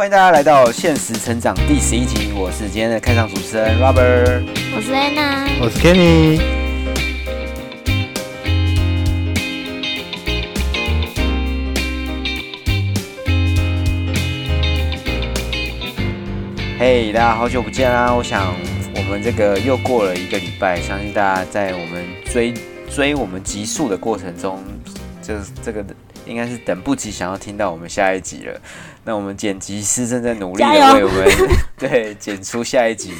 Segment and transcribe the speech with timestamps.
[0.00, 4.46] 欢迎大家来到现实成长第十一集，我是今天的开场主持人 Robert。
[4.74, 6.40] 我是 Anna，我是 Kenny。
[16.78, 18.10] 嘿，大家好久不见啦！
[18.14, 18.54] 我想
[18.96, 22.54] 我们这个又过了一个礼拜，相信大家在我们追
[22.88, 24.64] 追我们集数的过程中，
[25.20, 25.84] 这这个
[26.30, 28.60] 应该是等不及想要听到我们下一集了。
[29.04, 31.26] 那我们剪辑师正在努力的为我们
[31.76, 33.12] 对剪出下一集。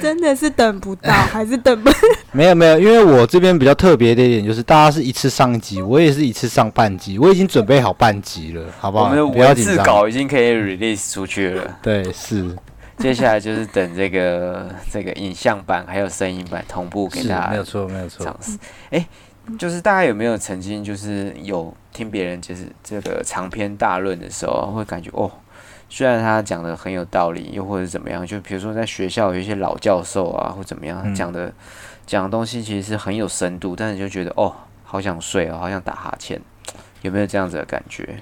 [0.00, 1.90] 真的是等不到，还是等不？
[2.32, 9.04] 没有没有，因为我这边比较特别的一点就是，大家是一次上一集，我也是一次上半集，我已经准备好半集了，好不好？
[9.04, 9.74] 我们的不要紧张。
[9.74, 12.56] 文字稿已经可以 release 出去了，对，是
[12.96, 18.38] 接下来就是等这个这个影像版还有声音版同步给是，大家没有错没有错尝。
[18.40, 18.56] 试。
[19.46, 25.30] 哎、就是大家有没有曾经就是有听别人就是这个长篇大论的时候，会感觉哦，
[25.88, 31.52] 虽然他讲的很有道理，又或者怎么样，就比如说在学校有一些老教授啊，或怎么样，讲的
[32.06, 36.40] 讲的东西其实是很有深度，但是就觉得哦，好想睡哦，好想打哈欠，
[37.02, 38.16] 有没有这样子的感觉？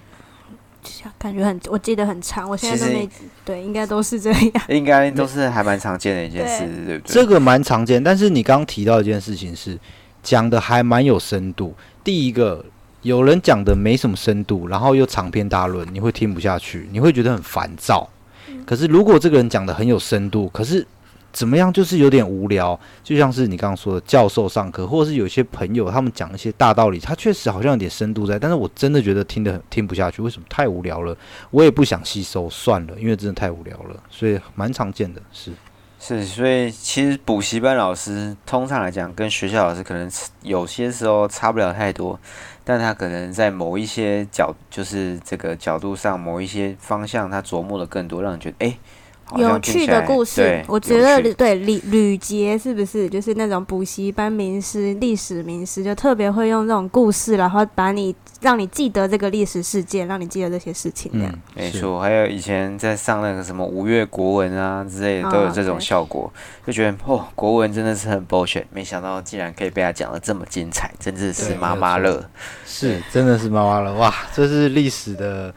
[1.16, 3.08] 感觉很，我记得很长，我现在都没
[3.44, 4.52] 对，应该都是这样。
[4.68, 7.14] 应该都是还蛮常见的一件事，对不对？
[7.14, 9.78] 这个蛮常见，但是你刚刚提到一件事情是
[10.22, 11.74] 讲的还蛮有深度。
[12.04, 12.64] 第一个，
[13.02, 18.08] 有人讲的没什么深度，然后又长篇大论，你会听不下去，你会觉得很烦躁。
[18.64, 20.86] 可是如果这个人讲的很有深度，可是
[21.32, 30.46] 怎么样就是有点无聊，就像是你刚刚说的教授上课，或者是有些朋友他们讲一些大道理，他确实好像有点深度在，但是我真的觉得听得很听不下去，为什么？
[30.48, 31.16] 太无聊了，
[31.50, 35.50] 我也不想吸收，算了，因为真的太无聊了，所以蛮常见的，是。
[36.04, 40.10] 是，所以其实补习班老师通常来讲，跟学校老师可能
[40.42, 42.18] 有些时候差不了太多，
[42.64, 48.76] 但他可能在某一些角，就是这个角度上，某一些方向，他琢磨的更多，让你觉得哎，
[49.36, 61.30] 有趣的故事，我觉得对吕吕杰是不是就是那种补习班名师、历史名师，就特别会用这种故事，然后把你让你记得这个历史事件，让你记得这些事情，这样。
[61.32, 66.32] 嗯，没错，还有以前在上那个什么五月国文啊之类的，都有啊这种效果，
[66.66, 72.24] 就觉得哦，国文真的是很 bullshit，没想到竟然可以被他讲的这么精彩，真的是妈妈乐。
[72.66, 74.12] 是，真的是妈妈乐哇！
[74.34, 75.54] 这是历史的，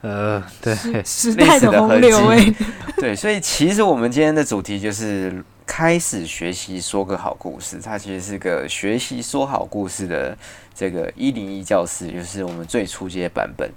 [0.00, 2.54] 呃，对，时 代的洪流哎、历
[2.96, 7.80] 对，所以其实我们今天的主题就是开始学习说个好故事。
[7.82, 10.36] 它其实是个学习说好故事的
[10.74, 13.68] 这个一零一教室，就是我们最初阶版本。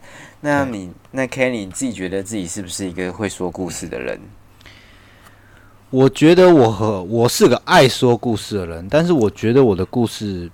[0.42, 4.20] 那对你那 Kenny 你自己觉得自己是不是一个会说故事的人？
[5.90, 10.50] 我觉得我和我是个爱说故事的人，但是我觉得我的故事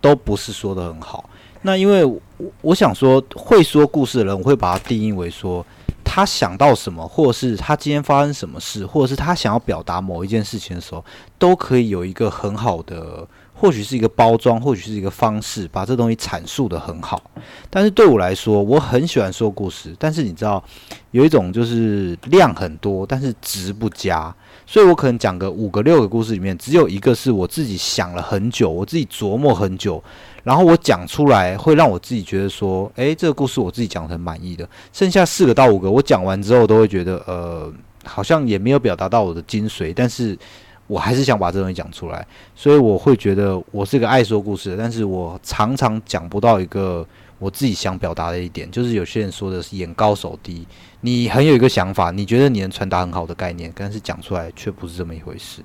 [0.00, 1.28] 都不是说的很好。
[1.62, 2.20] 那因为我
[2.62, 5.64] 我想说，会说故事的人，我会把它定义为说，
[6.02, 11.04] 他想到什么，或者是他今天发生什么事，或者是他想要表达某一件事情的时候，
[11.38, 17.22] 都可以有一个很好的，或许是一个包装，或许是一个方式，把这东西阐述的很好。
[17.68, 20.62] 但是对我来说，我很喜欢说故事，但是你知道，
[21.10, 24.34] 有一种就是量很多，但是值不佳。
[24.66, 30.02] 所以我可能讲个五个六个故事里面，只有一个是我自己想了很久，我自己琢磨很久，
[30.42, 34.68] 然后我讲出来会让我自己觉得说，诶，这个故事我自己讲得很满意的。
[34.92, 37.72] 剩下四个到五个，我讲完之后都会觉得，呃，
[38.04, 40.38] 好像也没有表达到我的精髓，但是
[40.86, 47.06] 我还是想把这东西讲出来，所以我会觉得我是个爱说故事的，但是我常常讲不到一个
[47.38, 50.66] 我自己想表达的一点，就是有些人说的是眼高手低。
[51.00, 55.62] 你很有一个想法，你觉得你能传达很好的概念，但是讲出来却不是这么一回事。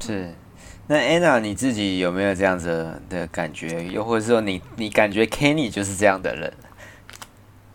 [0.00, 0.34] 是。
[0.88, 3.84] 那 Anna 你自己有没有这样子的感觉？
[3.88, 6.52] 又或者说你你感觉 Kenny 就是这样的人？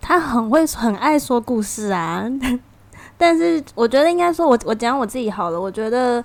[0.01, 2.25] 他很会很爱说故事啊，
[3.18, 5.62] 但是我觉得应该说我，我讲我自己好了。
[5.62, 6.23] 我觉得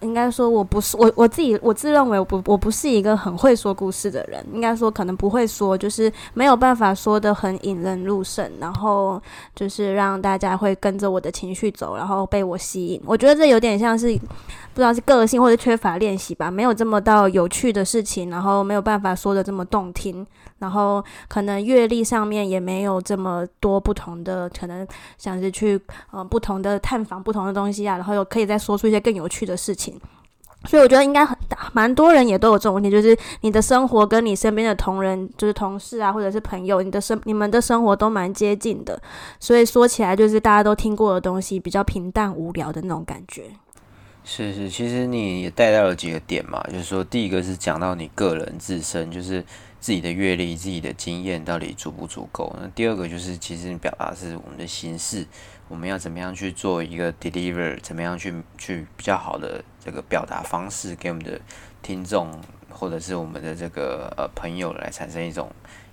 [0.00, 4.44] 应该说我不是我我自己，我自认为我不我不是一个很会说故事的人。
[4.52, 9.20] 应该说可能不会说，就是没有办法说的很引人入胜，然后
[9.54, 13.00] 就是让大家会跟着我的情绪走，然后被我吸引。
[13.04, 20.26] 我觉得这有点像是不知道是个性或者缺乏练习吧，没有这么到有趣的事情，然后没有办法说的这么动听。
[20.58, 24.84] 然后可能阅历上面也没有这么多不同的，可能
[25.16, 25.80] 像是去
[26.10, 29.87] 呃不同的探访不同的东西啊，然后又可以再说出一些更有趣的事情。
[30.64, 31.36] 所以我觉得应该很
[31.72, 39.00] 蛮多人也都有这种问题，就是你的生活跟你身边的同仁，就是同事啊，或者是朋友，你的生你们的生活都蛮接近的，
[39.38, 43.44] 所以说起来就是大家都听过的东西，比较平淡无聊的那种感觉。
[44.24, 49.42] 是是，其实你也带到了几个点嘛，就是说，第一个是讲到你个人自身，就是
[49.80, 52.54] 自己的阅历、自己的经验到底足不足够。
[52.60, 55.24] 那第二个就是，其实你表达是我们的形式，
[55.68, 61.40] 我们要怎么样去做一个 deliver，怎么样去去比较好的这个表达方式给我们的
[61.82, 62.30] 听众
[62.70, 65.50] 或者是我们的这个呃朋友来产生一种。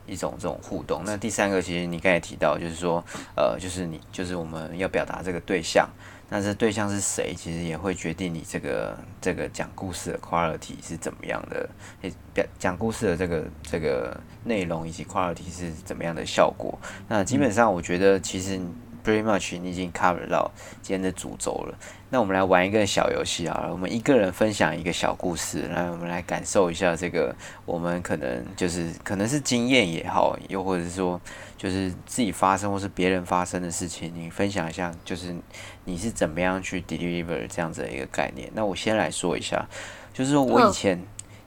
[0.08, 1.02] 一种这种互动。
[1.04, 3.04] 那第三个，其实你刚才提到，就是说，
[3.36, 5.90] 呃，就是你，就是我们要表达这个对象，
[6.30, 11.68] 那这对象是谁，其实也会决定你这个这个讲故事的 quality 是怎么样的，
[12.36, 16.78] 表讲故事的这个这个内容以及 quality 是怎么样的效果。
[17.08, 18.62] 那基本上，我觉得其实。
[19.06, 21.78] Pretty much，你已经 cover 到今天的主轴了。
[22.10, 27.36] 那我们来玩一个小游戏啊，我们一个人分享一个小故事，来我们来感受一下这个
[27.66, 31.22] 我们可能就是可能是经验也好，又或者是说
[31.56, 35.36] 就是自己发生或是别人发生的事情，你分享一下，就是
[35.84, 38.50] 你是怎么样去 deliver 这样子的一个概念。
[38.56, 39.68] 那我先来说一下，
[40.12, 41.00] 就是说我以前。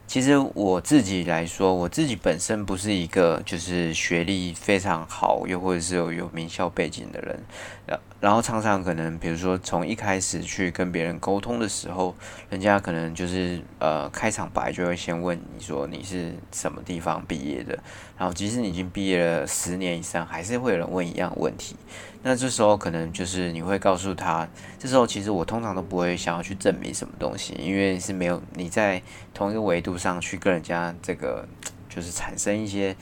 [0.09, 7.39] 其实我自己来说，我自己本身不是一个就是学历非常好，又或者是有名校背景的人，
[7.85, 12.15] 然然后常常可能，比如说从一开始去跟别人沟通的时候，
[12.49, 17.77] 人家可能就是呃开场白就会先问你说你是什么地方毕业的，
[18.17, 21.75] 然后即使你已经毕业了十年以上，还是会有人问一样问题。
[22.21, 29.01] 那这时候可能就是你会告诉他，这时候其实我通常都不会想要去证明什么东西，因为是没有你在
[29.33, 31.47] 同一个维度上去跟人家这个
[31.87, 32.95] 就是产生一些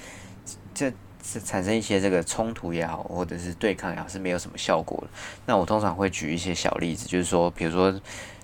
[0.74, 0.92] 这
[1.24, 5.08] 是产生一些这个冲突也好，或者是对抗也好，是没有什么效果的。
[5.46, 8.00] 那我通常会举一些小例子，就是说，比如说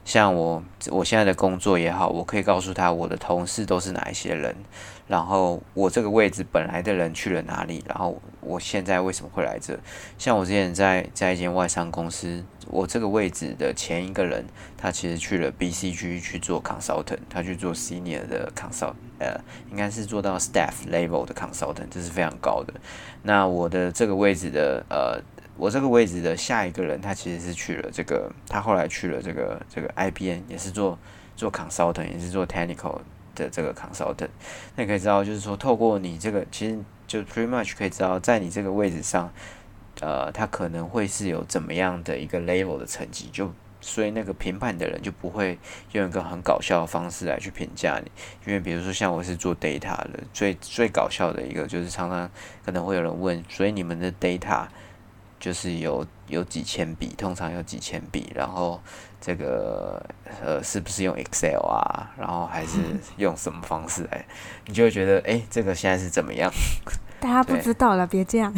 [0.06, 4.56] 像我我现在的工作也好，我可以告诉他我的同事都是哪一些人。
[5.06, 7.84] 然后我这个位置本来的人去了哪里？
[7.86, 9.78] 然后我现在为什么会来这？
[10.18, 14.46] 像我之前在在一间外商公司，我这个位置的前一个人，
[14.78, 19.38] 他其实去了 BCG 去做 consultant，他去做 senior 的 consult，呃，
[19.70, 22.74] 应该是做到 staff level 的 consultant，这是非常高的。
[23.24, 25.22] 那我的这个位置的呃，
[25.58, 30.98] 我这个位置的下一个人，他其实是去了这个，他后来去了这个这个 IBM，也是做
[31.36, 33.02] 做 consultant，也是做 technical。
[33.36, 34.30] 的这个 consultant，
[34.76, 36.78] 那你可以知道，就是说，透过你这个，其实
[37.08, 39.34] 就 pretty much 可以知道，在你这个位置上，
[40.02, 43.52] 呃，他可能会是有怎么样的一个 level 的成绩，就
[43.82, 45.58] 所以那个评判的人就不会
[45.94, 48.12] 用一个很搞笑的方式来去评价你，
[48.46, 52.30] 因为比如说像我是做 data 的，最最搞笑的一个就是常常
[52.64, 54.68] 可能会有人问，所以你们的 data
[55.44, 58.80] 就是有有几千笔，通常有几千笔，然后。
[59.25, 60.06] 这个
[60.44, 62.12] 呃，是不是用 Excel 啊？
[62.19, 62.80] 然后还是
[63.16, 64.25] 用什么方式来？
[64.66, 66.51] 你就会觉得，哎，这个现在是怎么样？
[67.22, 68.54] 大家不知道了，别这样。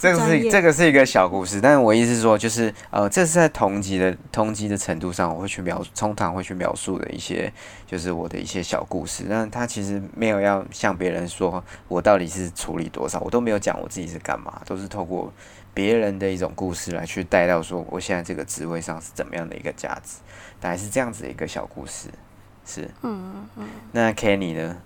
[0.00, 7.52] 这个是这个是一个小故事，但是我意思是说，就是呃，这是在同级的同级的程度上，我会去描，通常会去描述的一些，
[7.86, 9.26] 就是我的一些小故事。
[9.28, 15.30] 但他其实没有要向别人说我到底是处理多少，我都没有讲我自己是干嘛，都是透过。
[15.72, 20.16] 别人的一种故事来去带到说，我现在这个职位上是怎么样的一个价值，
[20.58, 22.08] 大概是这样子的一个小故事，
[22.66, 23.68] 是，嗯嗯嗯。
[23.92, 24.78] 那 Kenny 呢？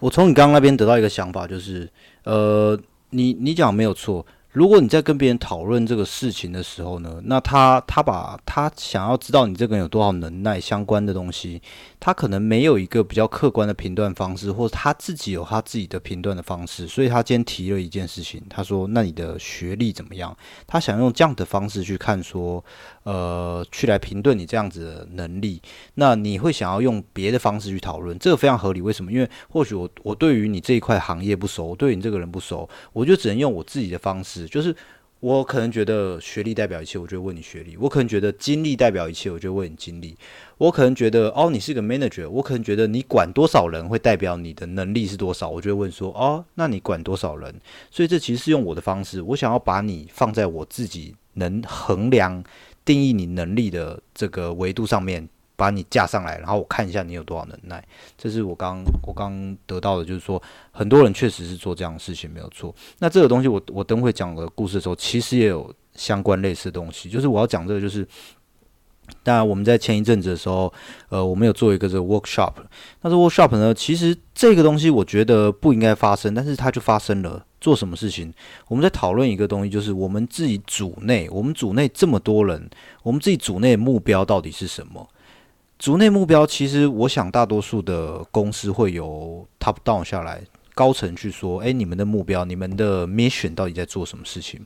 [0.00, 1.90] 我从你刚刚那边得到一个想法，就是，
[2.24, 2.76] 呃，
[3.10, 4.24] 你你讲没有错。
[4.54, 11.60] 如果你在跟别人讨论这个事情的时候呢，那他他把他想要知道你这个人有多少能耐相关的东西，
[11.98, 20.36] 他可能没有一个比较客观的评断方式，或者他自己有他自己的评断的方式，所以他今天提了一件事情，他说：“那你的学历怎么样？”
[20.68, 22.64] 他想用这样的方式去看说。
[23.04, 25.60] 呃，去来评论你这样子的能力，
[25.96, 28.80] 那你会想要用别的方式去讨论，这个非常合理。
[28.80, 29.12] 为什么？
[29.12, 34.43] 因为或许我我对于你这一块行业不熟，我对你这个人不熟，我就只能用我自己的方式。
[34.46, 34.74] 就是
[35.20, 40.14] 我可能觉得学历代表一切，我就问你学历；我可能觉得经历代表一切，我就问你经历；
[40.58, 47.54] 我可能觉得哦，你是个 manager，我可能觉得你管多少人会代表你的能力是多少，我就会问说哦，那你管多少人？
[47.90, 52.44] 所以这其实是用我的方式，我想要把你放在我自己能衡量。
[52.86, 57.82] 定义你能力的这个维度上面，把你架上来，然后我看一下你有多少能耐。
[58.18, 62.74] 这是我刚我刚得到的，就是说很多人确实是做这样的事情没有错。
[62.98, 67.08] 那这个东西，我我等会讲个故事的时候，其实也有相关类似的东西。
[67.08, 68.06] 就是我要讲这个，就是
[69.22, 70.72] 当然我们在前一阵子的时候，
[71.08, 72.54] 呃，我们有做一个这个 workshop。
[73.02, 77.44] 那这 workshop 呢，其实这个东西我觉得不应该发生，但是它就发生了。
[77.60, 78.30] 做什么事情？
[78.68, 82.68] 我们在讨论一个东西，就是我们自己组内，我们组内这么多人，
[83.02, 85.08] 我们自己组内目标到底是什么？
[85.78, 90.40] 组内目标，其实我想大多数的公司会由 top down 下来，
[90.74, 94.64] 高层去说，哎，你们的目标，你们的 mission 到底在做什么事情？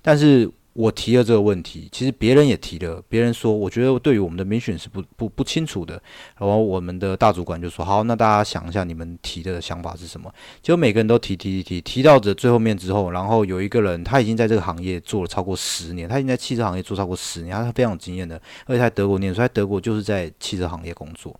[0.00, 6.00] 但是我提了这个问题，其实别人也提了，别人说我觉得对于我们的 mission 是不不不清楚的，
[6.38, 10.32] 然后我们的大主管就说好，那大家想一下你们提的想法是什么？
[10.62, 21.38] 结果每个人都提提提提，到这最后面之后，然后有一个人他已经在这个行业做了超过十年，他已经在汽车行业做超过十年，他是非常有经验的，而且他在德国念书，在德国就是在汽车行业工作。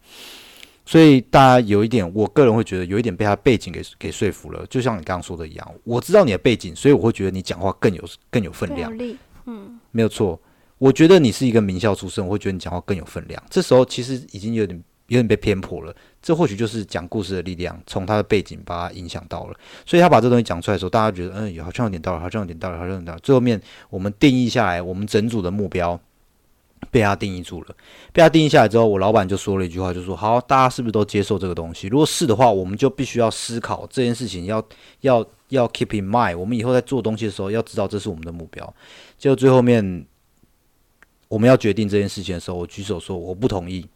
[0.84, 4.66] 所以大家有一点，我个人会觉得有一点被他背景给给说服了。
[4.66, 8.92] 就像你刚刚说的一样，我知道你的背景，所以我会觉得你讲话更有更有分量。
[9.46, 10.40] 嗯，没有错。
[10.78, 13.40] 我觉得你是一个名校出身，我会觉得你讲话更有分量。
[13.48, 15.94] 这时候其实已经有点有点被偏颇了。
[16.20, 19.54] 这或许就是讲故事的力量，从他的背景把他影响到了。
[19.86, 23.20] 所以他把这东西讲出来的时候，大家觉得嗯，好像有点道理，好像有点道理，好像有点道理。
[23.22, 26.00] 最后面我们定义下来，我们整组的目标。
[26.92, 27.74] 被他定义住了，
[28.12, 31.88] 被他定义下来之后，我老板就说了一句话，就说：“好，大家是不是都接受这个东西？
[31.88, 34.62] 如果是的话，我们就必须要思考这件事情，要
[35.00, 36.36] 要要 keep in mind。
[36.36, 38.74] 我们以后在做东西的时候，要知道这是我们的目标。”
[39.18, 40.04] 就最后面
[41.28, 43.86] 我们要决定这件事情的时候，我举手说我不同意。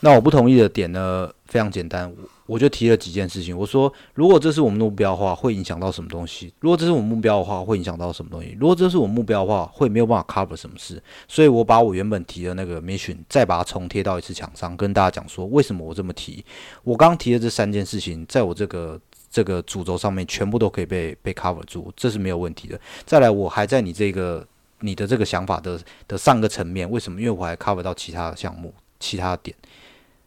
[0.00, 2.10] 那我不同意的点呢，非常简单。
[2.46, 6.52] 我就提了几件事情，我说如果这是我们目标的话，会影响到什么东西？
[6.60, 8.56] 如果这是我们目标的话，会影响到什么东西？
[8.58, 11.02] 如果这是我目标的话，会没有办法 cover 什么事？
[11.26, 16.44] 所以我把我原本提的那个 mission 再把它重贴到一次墙上，跟大家讲说为什么我这么提。
[16.84, 19.00] 我刚提的这三件事情，在我这个
[19.30, 22.80] 这个主轴上面全部都可以被被 cover 住，这是没有问题的。
[23.04, 24.46] 再来，我还在你这个
[24.80, 27.20] 你的这个想法的的上个层面，为什么？
[27.20, 29.56] 因为我还 cover 到其他的项目、其他点。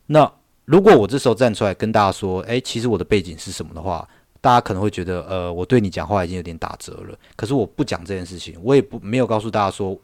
[0.07, 0.29] 那
[0.69, 4.07] 如果我这时候站出来跟大家说，诶，其实我的背景是什么的话，
[4.39, 7.17] 大家可能会觉得，呃，我对你讲话已经有点打折了。
[7.35, 9.99] 可是我不讲这件事情，我也不没有告诉大家说，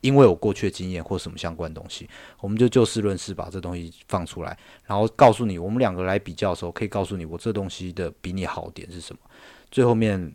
[0.00, 2.08] 因为我过去的经验或什么相关东西，
[2.40, 4.56] 我们就就事论事把这东西放出来，
[4.86, 9.20] 然后告诉你，我们两个来比较的时候，可以告诉你我这东西的比你好点是什么。
[9.70, 10.34] 最后面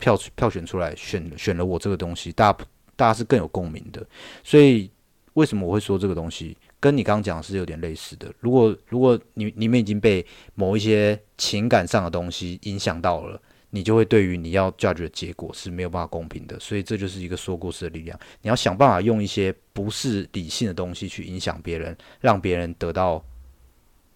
[0.00, 2.58] 票票选出来，选选了我这个东西，大家
[2.96, 4.04] 大家是更有共鸣的。
[4.42, 4.90] 所以
[5.34, 6.56] 为什么我会说这个东西？
[6.78, 8.32] 跟你刚刚讲的是有点类似的。
[8.40, 13.40] 如果如果你你们已经被某一些情感上的东西影响到了，
[13.70, 16.58] 你就会对于你要 judge 的结果是没有办法公平的。
[16.60, 18.18] 所以这就是一个说故事的力量。
[18.42, 23.22] 你要想办法用一些不是理性的东西去影响别人，让别人得到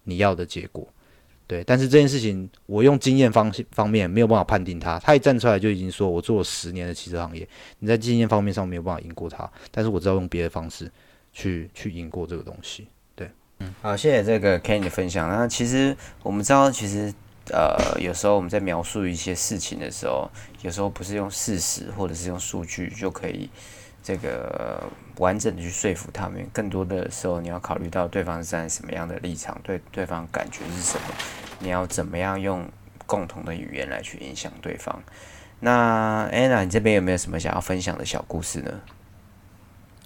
[0.03, 0.87] 你要的结果。
[1.47, 4.97] 对，但是这件事情我用经验方方面没有办法判定他。
[4.99, 7.45] 他一站出来就已经说我做了十年的汽车行业，
[7.79, 9.51] 你在经验方面上没有办法赢过他。
[9.69, 10.89] 但是我知道用别的方式。
[11.31, 15.29] 去去赢过这个东西，对，嗯，好，谢谢这个 Ken 的分享。
[15.29, 17.13] 那其实我们知道，其实
[17.51, 20.29] 呃，有时候我们在描述一些事情的时候，
[20.61, 23.49] 有时候不是用事实或者是用数据就可以
[24.03, 24.83] 这个
[25.17, 26.45] 完整的去说服他们。
[26.53, 31.15] 更多的时候，你要考虑到对方是在什么样的立场，对对方感觉是什么，
[31.59, 32.67] 你要怎么样用
[33.05, 35.01] 共同的语言来去影响对方。
[35.59, 38.81] 那 Anna，你这边有没有什么想要分享的小故事呢？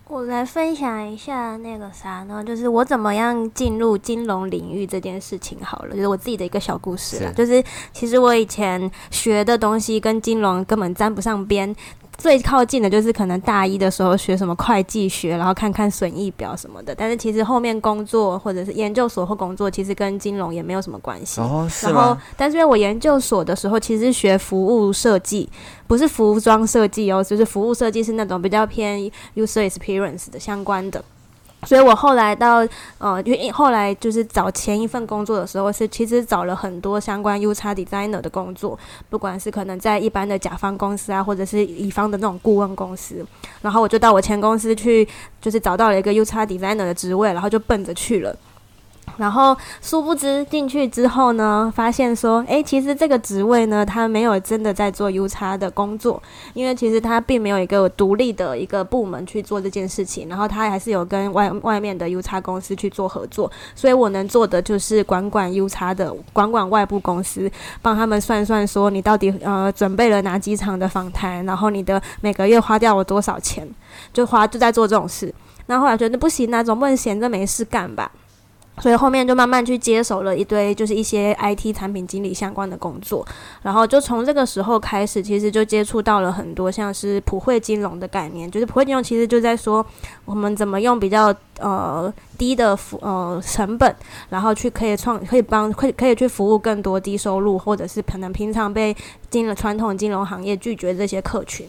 [0.08, 7.32] 我来分享一下那个啥呢，就是我怎么样进入金融领域这件事情好了，就是我自己的一个小故事啦。
[7.36, 11.76] 就是其实我以前学的东西跟金融根本沾不上边。
[12.18, 16.96] 最靠近的就是可能大一的时候学什么会计学，然后看看损益表什么的。
[16.96, 21.42] 但是其实后面工作或者是研究所或工作，其实跟金融也没有什么关系。
[21.42, 25.50] 哦，然后，但是因为我研究所的时候其实是学服务设计，
[25.88, 29.00] 不是服装设计哦，就是服务设计是那种比较偏
[29.36, 31.04] user experience 的相关的。
[31.66, 32.66] 所以我后来到
[32.98, 38.78] 呃，因为后来就是找前一份工作的时候，是其实找了很多相关 U 叉 designer 的工作，
[39.10, 43.26] 不管是可能在一般的甲方公司啊，或者是乙方的那种顾问公司，
[43.62, 45.08] 然后我就到我前公司去，
[45.42, 48.36] 就是找到了一个 U 叉 designer 的职位，然后就奔着去了。
[49.18, 56.22] 然后殊不知进去之后呢，发现说，诶，其实这个职位呢，他没有真的在做 U 叉的工作，
[56.54, 67.50] 因为其实他并没有一个独立的一个部门去做这件事情，然后他还是有跟外外面的 U 叉公司去做合作，所以我能做的就是管管 U 叉的，管管外部公司，
[67.82, 73.66] 帮他们算算说你到底呃准备了哪几场的访谈，然后你的每个月花掉了多少钱，
[74.12, 75.34] 就花就在做这种事。
[75.68, 78.12] 那后来觉得不行那总不能闲着没事干吧。
[78.80, 83.26] 所以后面就慢慢去接手了一堆，就是一些 IT 产品经理相关的工作，
[83.62, 89.86] 然后就从这个时候开始，其实就接触到了很多像是普惠金融的概念，就是普惠金融其实就在说
[90.26, 93.96] 我们怎么用比较呃低的服呃成本，
[94.30, 98.96] 然后去可以创可以帮可以可以去服务更多低收入或者是可能平常被
[99.30, 101.66] 金了传统金融行业拒绝这些客群。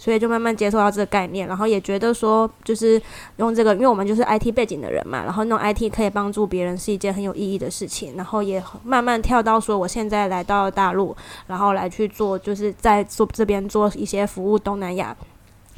[0.00, 3.00] 所以就慢慢接受到这个概念，然后也觉得说，就是
[3.36, 11.14] 用这个，因为我们就是 IT 背景的人嘛，然后弄 IT 可以帮助别人是一件很有意义的事情，然后也慢慢跳到说，我现在来到大陆，
[11.46, 15.14] 然后来去做，就是在做这边做一些服务东南亚。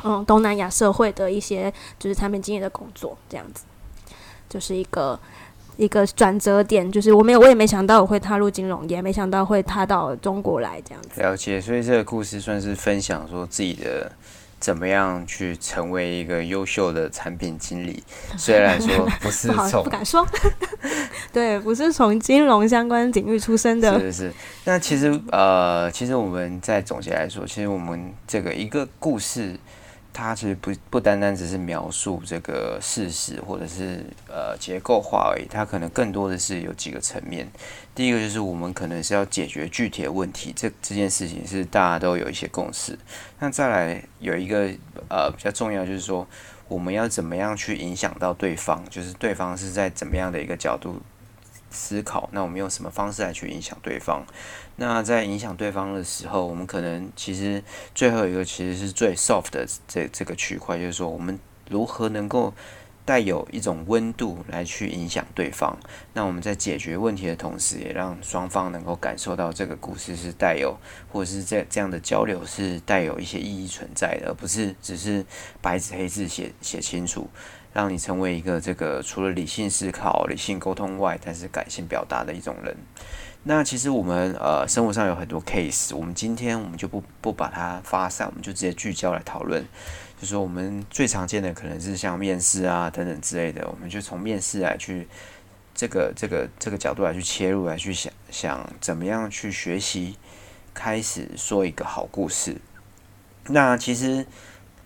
[0.05, 3.65] 嗯东南亚社会的一些就是产品经理的工作，这样子，
[4.49, 5.19] 就是一个
[5.77, 11.21] 一个转折点，就是我没有我也没想到我会踏入金融业，没想到会踏到中国来这样子。
[11.21, 14.13] 了解，所以这个故事算是分享说自己的。
[14.63, 18.01] 怎么样去成为一个优秀的产品经理？
[18.39, 20.25] 虽然说不是从不敢说，
[21.33, 23.99] 对，不是从金融相关领域出身的。
[23.99, 24.33] 是是是。
[24.63, 29.59] 那其实呃，其实我们在总结来说，其实我们这个一个故事。
[30.13, 37.51] 它其实不不单单只是描述这个事实，或者是呃结构化而已，它可能更多的是有几个层面。
[37.95, 42.99] 第一个就是我们可能是要解决具体的问题，这这件事情是大家都有一些共识。
[43.39, 44.71] 那再来有一个
[45.09, 46.27] 呃比较重要，就是说
[46.69, 51.01] 我们要怎么样去影响到对方，就是对方是在怎么样的一个角度。
[51.73, 54.25] 思考，那我们用什么方式来去影响对方？
[54.77, 57.63] 那在影响对方的时候，我们可能其实
[57.95, 61.39] 最后一个其实是最 soft 的这这个区块，就是说我们
[61.69, 62.53] 如何能够
[63.05, 65.77] 带有一种温度来去影响对方。
[66.13, 70.77] 那我们在解决问题的同时，也让双方能够感受到这个故事是带有，
[71.11, 75.27] 或者是这这样的交流是带有一些意义存在的，而不是只是
[75.61, 77.29] 白纸黑字写写清楚。
[77.73, 82.77] 让你成为一个这个除了理性思考、理性沟通外，但是感性表达的一种人。
[83.45, 89.65] 那其实我们呃生活上有很多 case，我们今天我们就不不把它发散，我们就直接聚焦来讨论。
[90.21, 95.09] 就说我们最常见的可能是像面试啊等等之类的，我们就从面试来去
[95.75, 100.17] 这个这个这个角度来去切入，来去想想怎么样去学习，
[100.73, 102.61] 开始说一个好故事。
[103.47, 104.27] 那其实。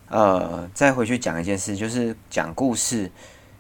[0.09, 3.11] 呃，再回去讲一件事，就是讲故事，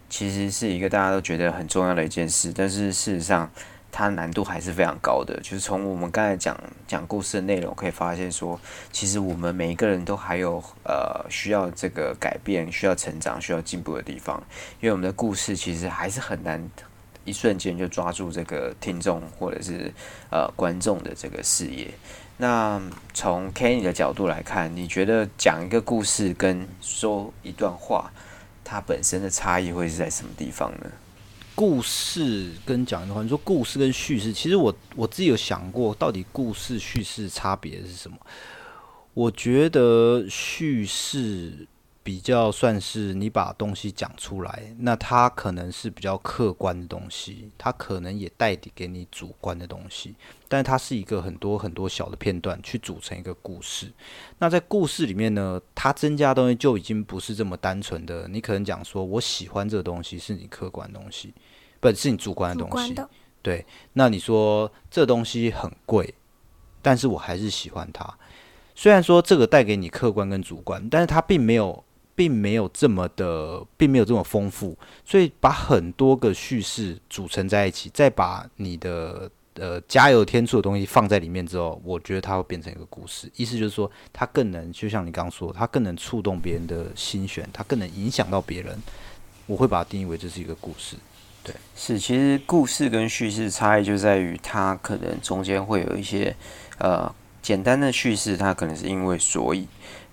[0.08, 3.50] 其实是一个大家都觉得很重要的一件事，但是事实上
[3.90, 5.36] 它难度还是非常高的。
[5.42, 8.60] 就是从我们刚才讲讲故事的内容可以发现，说
[8.92, 14.40] 其实我们每一个人都还有呃需要这个改变、需要成长、需要进步的地方，
[14.80, 16.62] 因为我们的故事其实还是很难
[17.24, 19.92] 一瞬间就抓住这个听众或者是
[20.30, 21.90] 呃观众的这个视野。
[22.38, 22.82] 那
[23.14, 28.12] 从 Kenny 的角度来看，你觉得讲一个故事跟说一段话，
[28.62, 30.90] 它本身的差异会是在什么地方呢？
[31.54, 38.16] 故事跟讲一段话，你说故事跟叙事，其实我我自己有想过，到底故事叙事差别是什么？
[39.14, 41.66] 我觉得叙事。
[42.06, 50.14] 比较算是你把东西讲出来，那它可能是比较客观的东西，它可能也带给你主观的东西，
[50.46, 53.92] 但是它是一个很多很多小的片段去组成一个故事。
[54.38, 58.28] 那在故事里面呢，它增加东西就已经不是这么单纯的。
[58.28, 61.34] 你可能讲说我喜欢这个东西是你客观东西，
[61.80, 62.94] 不是你主观的东西。
[63.42, 66.14] 对，那你说这东西很贵，
[66.80, 68.16] 但是我还是喜欢它。
[68.76, 71.82] 虽然说这个带给你客观跟主观，但是它并没有。
[72.16, 83.30] 并没有这么的，并没有这么丰富，所以把很多个叙事组成在一起，再把你的呃加油添醋的东西放在里面之后，我觉得它会变成一个故事。
[83.36, 88.76] 意思就是说，它更能就像你刚刚说，它更能触动别人的心弦，它更能影响到别人。
[89.46, 90.96] 我会把它定义为这是一个故事。
[91.44, 96.34] 对，是，其实故事跟叙事差异就在于它可能中间会有一些
[96.78, 99.68] 呃简单的叙事，它可能是因为所以。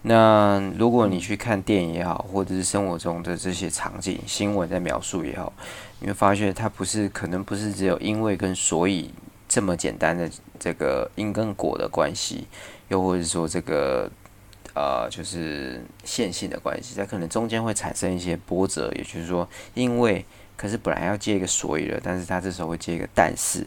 [0.05, 5.53] 那如果你去看电影也好，或者是生活中的这些场景、新闻在描述也好，
[5.99, 9.09] 你会发现它不是可能不是只有因为跟所以
[9.47, 12.45] 这么简单的这个因跟果的关系，
[12.89, 14.11] 又或者说这个
[14.73, 20.25] 呃就是线性的关系，它可能中间会产生一些波折，也就是说，因为
[20.57, 23.65] 可是本来要接一个所以了，但是它这时候会接一个但是，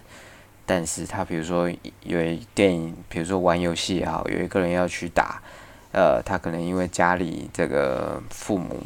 [0.66, 1.70] 但是他比如说
[2.02, 5.40] 有电影，比如说玩游戏也好，有一个人要去打。
[5.96, 8.82] 呃，他可能因为家里这个父母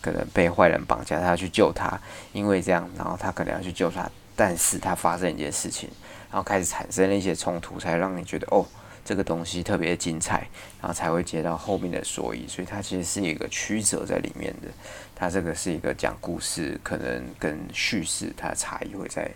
[0.00, 1.96] 可能被坏人绑架，他要去救他，
[2.32, 5.88] 因为这样，然后他可能要去救他，但是他发生一件事情，
[6.32, 8.66] 然后开始产生了一些冲突，才让你觉得哦，
[9.04, 10.48] 这个东西特别精彩，
[10.80, 14.66] 然后才会接到后面的所以，所以它其实是一个曲折在里面的，
[15.14, 19.30] 它这个是一个讲故事，可能跟叙事它的差异会在。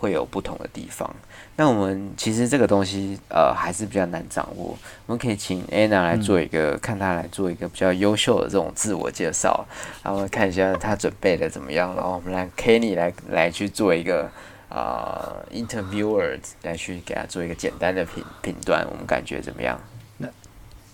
[0.00, 1.14] 会有不同的地方。
[1.60, 4.74] 那我们其实这个东西呃还是比较难掌握。
[5.04, 9.62] 我们可以请 Anna 来做一个，看她来做一个比较优秀的这种自我介绍，
[10.02, 11.94] 然后看一下她准备的怎么样。
[11.94, 14.30] 然后我们来 Kenny 来来去做一个
[14.70, 19.78] 啊 interviewer 来去给她做一个简单的评评断，我们感觉怎么样？
[20.16, 20.28] 那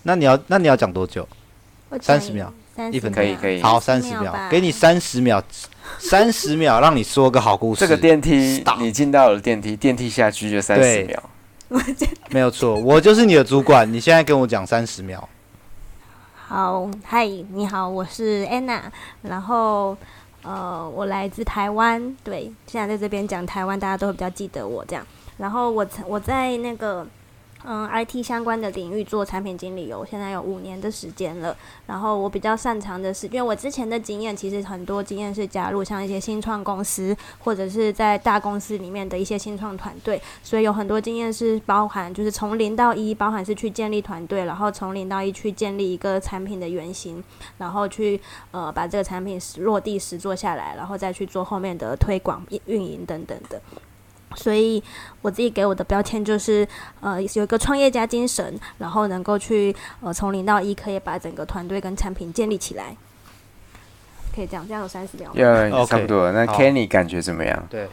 [0.03, 1.25] 那你要那你要讲多久？
[2.01, 2.53] 三十秒。
[2.91, 5.43] 一分可以可以，好，三十秒，给你三十秒，
[5.99, 7.79] 三十秒让你说个好故事。
[7.79, 11.23] 这个电梯，你进到了电梯，电梯下去就三十秒。
[12.29, 13.91] 没有错，我就是你的主管。
[13.91, 15.27] 你现在跟我讲三十秒。
[16.35, 18.81] 好，嗨，你好，我是 Anna，
[19.23, 19.97] 然后
[20.43, 25.05] 呃，我来自台湾，对，现在在这边讲台湾，大家都会比较记得我这样。
[25.37, 27.05] 然后我我在那个。
[27.65, 31.55] 嗯，IT 相关的领域做产品经理，有现在有五年的时间了。
[31.85, 47.23] 然后我比较擅长的是，因为我之前的经验其实很多经验是加入像一些新创公司，或者是在大公司里面的一些新创团队，所以有很多经验是包含就是从零到一，包含是去建立团队，然后从零到一去建立一个产品的原型，
[47.57, 53.59] 然后去呃把这个产品落地实做下来，然后再去做后面的推广、运营等等的。
[54.37, 54.81] 所以
[55.23, 56.65] 我自己给我的标签就是，
[57.01, 62.95] 呃，有一个创业家精神，然后能够去呃从零到一，可以把整个团队跟产品建立起来，
[64.35, 66.31] 可以这样，这样有三十秒，要差不多。
[66.31, 67.67] 那 Kenny 感觉怎么样？
[67.67, 67.87] 对，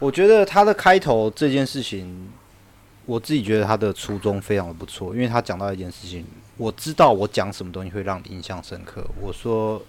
[0.00, 2.32] 我觉得他的开头这件事情，
[3.06, 9.06] 我自己觉得他的初衷非常的不错，因为他讲到一件事情，我知道我讲什么东西会让你印象深刻。
[9.20, 9.80] 我说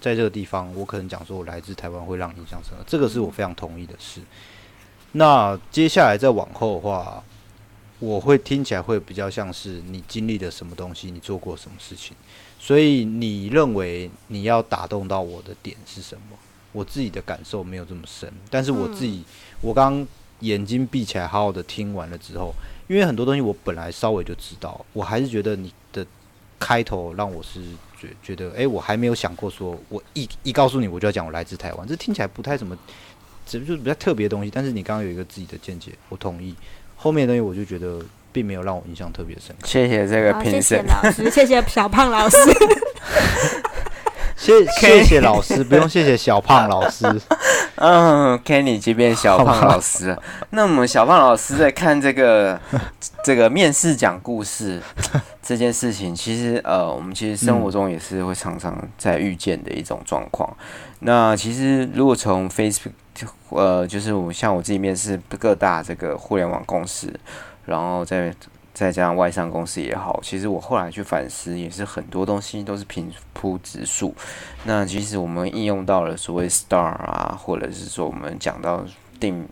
[0.00, 4.20] 在这个地方，我可能讲说我来自台湾会让印象深刻，这个是我非常同意的事。
[5.16, 7.22] 那接下来再往后的话，
[8.00, 12.16] 我会听起来会比较像是你经历了什么东西，你做过什么事情，
[12.58, 16.36] 所以你认为你要打动到我的点是什么？
[16.72, 19.22] 我自己的感受没有这么深，但是我自己，
[19.60, 20.04] 我刚
[20.40, 22.52] 眼睛闭起来好好的听完了之后，
[22.88, 26.04] 因为很多东西我本来稍微就知道，我还是觉得你的
[26.58, 27.62] 开头让我是
[27.96, 32.76] 觉觉得，哎，我还没有想过说，我一一告诉你我就要讲我来自台湾，这听起来不太怎么。
[33.46, 36.54] 只就是比较特别的东西，但是你刚刚有一个自己的见解，我同意。
[36.96, 37.98] 后面的东西我就觉得
[38.32, 39.66] 并没有让我印象特别深刻。
[39.66, 42.36] 谢谢这个评审老师，谢谢小胖老师，
[44.36, 47.06] 谢谢谢老师，不用谢谢小胖老师。
[47.76, 50.16] 嗯，Kenny 这边小胖老师，
[50.50, 52.58] 那我们小胖老师在看这个
[53.24, 54.80] 这个面试讲故事
[55.42, 60.56] 这件事情，其实呃，我们其实生活中也是会常常在遇见的一种状况。
[61.00, 67.12] 那其实如果从 Facebook 就呃，就是我像我自己面试各大这个互联网公司，
[67.64, 68.34] 然后再
[68.72, 74.12] 再加上外商公司也好，其实我后来去反思，也是很多东西都是平铺直述。
[74.64, 78.84] 那其实我们应用到了所谓 STAR 啊，或者是说我们讲到
[79.20, 79.46] 定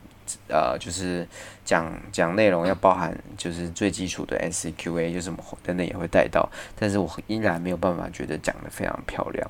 [0.48, 1.28] 呃，就是
[1.64, 9.48] 讲讲内容要包含就是最基础的 SQA，就是什么等等也会带到，但是我依然没有办法觉得讲的非常漂亮。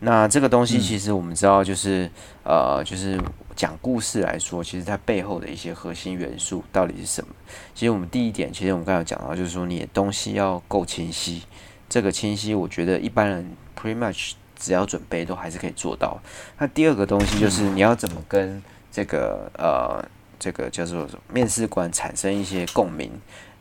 [0.00, 2.10] 那这个东西其实我们知道，就是
[2.42, 3.18] 呃，就是
[3.56, 7.34] 讲故事来说，其实它背后的一些核心元素到底是什么？
[7.74, 11.42] 其实我们第一点，其实我们刚才讲到，就是说你的东西要够清晰。
[11.88, 16.20] 这个清晰，我觉得一般人 pretty much 只要准备都还是可以做到。
[16.58, 20.04] 那第二个东西就是你要怎么跟这个呃
[20.38, 23.10] 这个叫做面试官产生一些共鸣，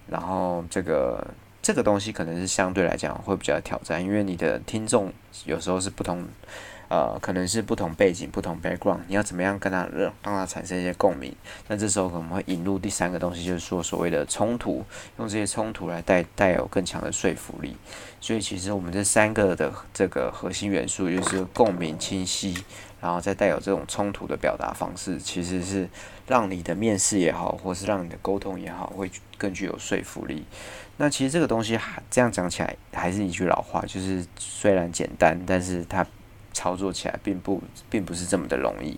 [0.08, 1.26] 然后这个。
[1.64, 5.14] 这个东西可能是相对来讲会比较挑战，因为你的听众
[5.46, 6.26] 有时候是不同，
[6.90, 11.34] 呃，可能是不同背景、不同 background，你要怎么样跟他让让他产生一些共鸣？
[11.70, 14.84] 那这时候可能会引入第三个东西，就是说所谓的冲突，
[15.18, 17.78] 用这些冲突来带带有更强的说服力。
[18.20, 22.54] 所以其实我们这三个的这个核心元素就是共鸣、清晰，
[23.00, 25.88] 然后再带有这种冲突的表达方式，其实是
[26.28, 30.46] 让你的面试也好，或是让你的沟通也好，会更具有说服力。
[30.98, 36.06] 那其实这个东西还这样讲起来，还是一句老话，就是虽然简单，但是它
[36.54, 38.98] 操作起来并不并不是这么的容易。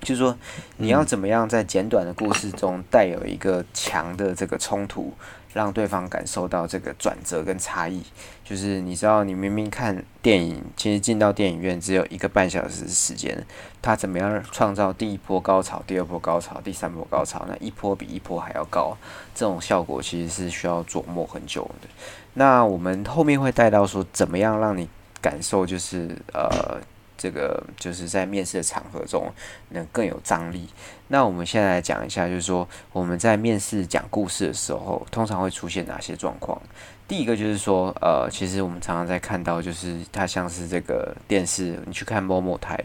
[0.00, 0.36] 就是说，
[0.76, 5.14] 你要怎么样在简短的故事中带有一个强的这个冲突，
[5.54, 8.02] 让对方感受到这个转折跟差异。
[8.44, 13.42] 就是你知道，你明明看电影，其实进到电影院只有一个半小时的时间，
[13.80, 17.46] 他怎么样创造第一波高潮、第二波高潮、第三波高潮？
[17.48, 18.94] 那一波比一波还要高，
[19.34, 21.88] 这种效果其实是需要琢磨很久的。
[22.34, 24.86] 那我们后面会带到说，怎么样让你
[25.22, 26.78] 感受，就是呃。
[27.24, 29.32] 这个就是在面试的场合中
[29.70, 30.68] 能更有张力。
[31.08, 36.60] 那我们现在来讲一下，就是说我们在面试讲故事的时候，通常会出现哪些状况？
[37.08, 42.78] 第一个就是说，呃，其实我们常常在看到，就是它像是这个电视，你去看某某台，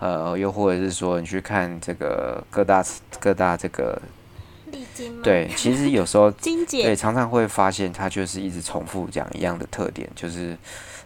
[0.00, 2.84] 呃，又或者是说你去看这个各大
[3.20, 4.02] 各大这个。
[5.22, 6.28] 对，其实有时候
[6.68, 10.58] 对常常会发现，它就是一直重复讲一样的特点，就是。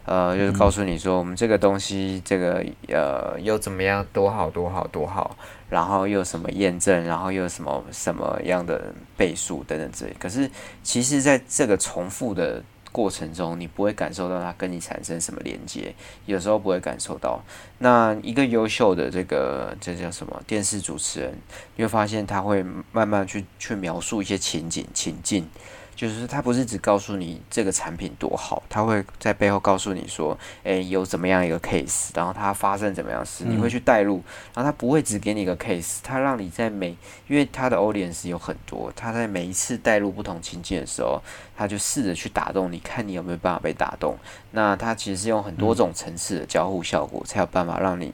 [0.05, 5.37] 呃，就是告诉你说，我们这个东西，这个呃，又怎么样，多好多好多好，
[5.69, 10.15] 然后又什么验证，然后又什么什么样的倍数等等之类。
[10.19, 10.49] 可是，
[10.81, 15.93] 其实在这个重复的过程中，你不会感受到它跟你产生什么连接，
[16.25, 17.41] 有时候不会感受到。
[17.77, 21.37] 那一个优秀的这个这叫什么电视主持人，
[21.75, 25.47] 你会发现他会慢慢去去描述一些情景情境。
[25.95, 34.23] 就是他不是只告诉你这个产品多好，他会在背后告诉你说，诶，有怎么样一个 case，然后它发生怎么样事，你会去带入，
[34.55, 36.95] 然后他不会只给你一个 case，他让你在每，
[37.27, 41.21] 因为他的 audience 有很多，他在每一次带入不同情境的时候，
[41.55, 44.17] 他就试着去打动你，看你有没有办法被打动。
[44.51, 48.11] 那他其实是用很多种层次的交互效果，才有办法让你。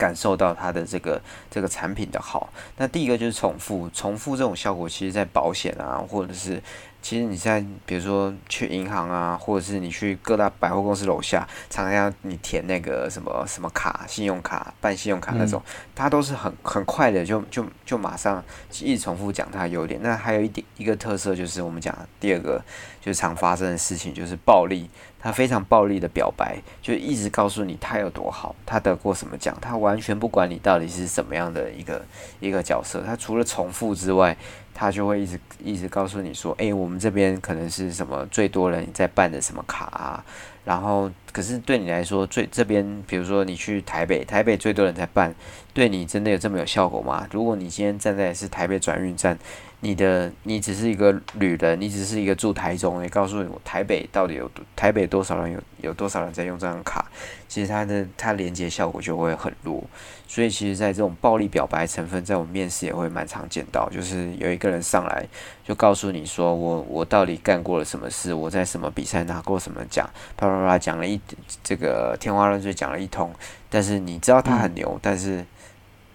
[0.00, 6.62] 感受到它的这个这个产品的好，那第一个就是重复，重复这种效果，其实在保险啊，或者是。
[7.02, 15.62] 其实你在比如说去银行啊，或者是你去各大百货公司楼下，常常要你填那个什么什么卡，信用卡办信用卡那种，
[15.94, 18.42] 它都是很很快的，就就就马上
[18.82, 20.00] 一直重复讲它优点。
[20.02, 22.62] 那还有一点一个特色就是我们讲第二个
[23.00, 32.04] 就是常发生的事情就是暴力，他非常暴力的表白，就一直告诉你他有多好，他得过什么奖，他完全不管你到底是什么样的一个
[32.40, 34.36] 一个角色，他除了重复之外。
[34.80, 40.24] 他就会一直一直告诉你说，诶，我们这边可能是什么最多人在办的什么卡啊，
[40.64, 45.34] 然后可是对你来说，最这边比如说你去台北，台北最多人在办，
[45.74, 47.28] 对你真的有这么有效果吗？
[47.30, 49.38] 如果你今天站在是台北转运站。
[49.82, 57.06] 你的你只是一个旅人，你只是一个住台中，你告诉我台北到底有台北多少人有有多少人在用这张卡，
[57.48, 59.82] 其实它的它连接效果就会很弱，
[60.28, 65.26] 所以其实，在这种暴力表白成分，在我们面试也会蛮常见到，就是有一个人上来
[65.64, 71.18] 就告诉你说我我到底干过了什么事，我在什么比赛拿过什么奖，啪啪啪讲了一
[71.64, 73.34] 这个天花乱坠讲了一通，
[73.70, 75.42] 但是你知道他很牛，但是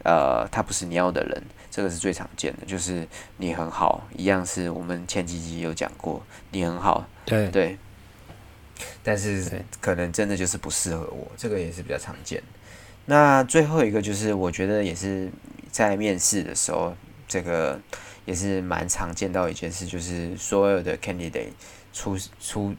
[0.04, 1.42] 呃他不是你要的人。
[1.76, 7.78] 这个是最常见的，就是你很好，一样是我们前几集有讲过，你很好，对对，
[9.04, 12.42] 但是可能真的就是不适合我，这个也是比较常见。
[13.08, 15.30] 那最后一个就是，我觉得也是
[15.70, 16.96] 在面试的时候，
[17.28, 17.78] 这个
[18.24, 21.50] 也是蛮常见到一件事，就是所有的 candidate
[21.92, 22.74] 出出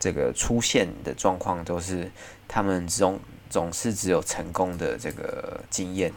[0.00, 2.10] 这个出现的状况，都是
[2.48, 6.12] 他们总总是只有成功的这个经验。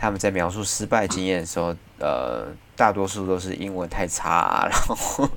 [0.00, 5.28] 他们在描述失败经验的时候，呃，大多数都是英文太差， 然后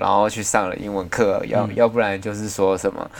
[0.00, 3.10] 然后去上了英文课，要要不然就是说什么，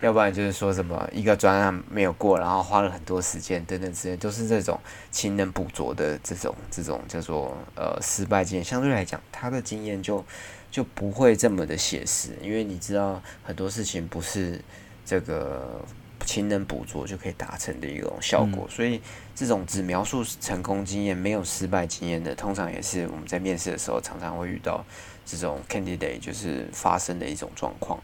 [0.00, 4.76] 要不然就是说什么一个专案没有过，然后花了很多时间等等之类，都是这种
[5.12, 8.64] 勤能补拙的这种这种叫做呃失败经验。
[8.64, 10.24] 相对来讲，他的经验就
[10.68, 14.60] 就不会这么的写实，因为你知道很多事情不是
[15.06, 15.80] 这个。
[16.28, 19.00] 勤能补拙就可以达成的一种效果，所以
[19.34, 24.84] 这种只描述成功经验没有失败经验的，通常也是我们在面试的时候常常会遇到
[25.24, 27.98] 这种 candidate 就是发生的一种状况。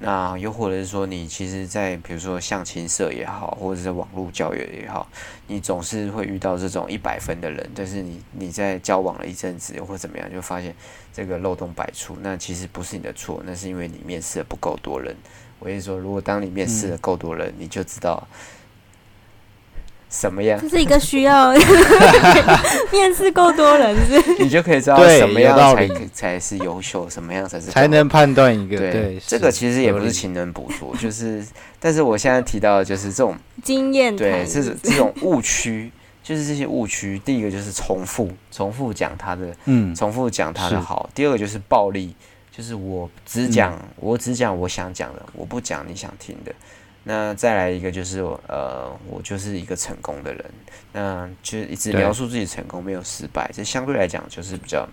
[0.00, 5.08] 那又或者是说，你其实，在比如说相亲社也好，或者是网络交友也好，
[5.48, 10.74] 你总是会遇到这种一百分的人，但是你你在交往了一阵子或怎么样，就发现
[11.12, 12.16] 这个漏洞百出。
[12.20, 15.16] 那其实不是你的错，那是因为你面试的不够多人。
[15.58, 18.26] 我跟你说，如果当你面试的够多人，你就知道
[20.08, 20.58] 什么样。
[20.62, 21.52] 这是一个需要
[22.92, 28.76] 面试够多人，是你就可以知道什么样才才是优秀，什么样才是才能判断一个。
[28.76, 31.44] 对，这个其实也不是勤能补拙，就是，
[31.80, 35.90] 但是我现在提到的就是这种 经验，对，这是这种误区，
[36.22, 37.20] 就是这些误区。
[37.24, 41.10] 第一个就是重复，重复讲他的，嗯，重复讲他的好。
[41.14, 42.14] 第二个就是暴力。
[42.58, 46.52] 就是我只讲，我只讲我想讲的，我不讲你想听的。
[47.04, 48.18] 那再来一个就是
[48.48, 50.44] 呃，我就是一个成功的人，
[50.92, 54.84] 那就一直描述自己成功没有失败，这相对来讲就是比较。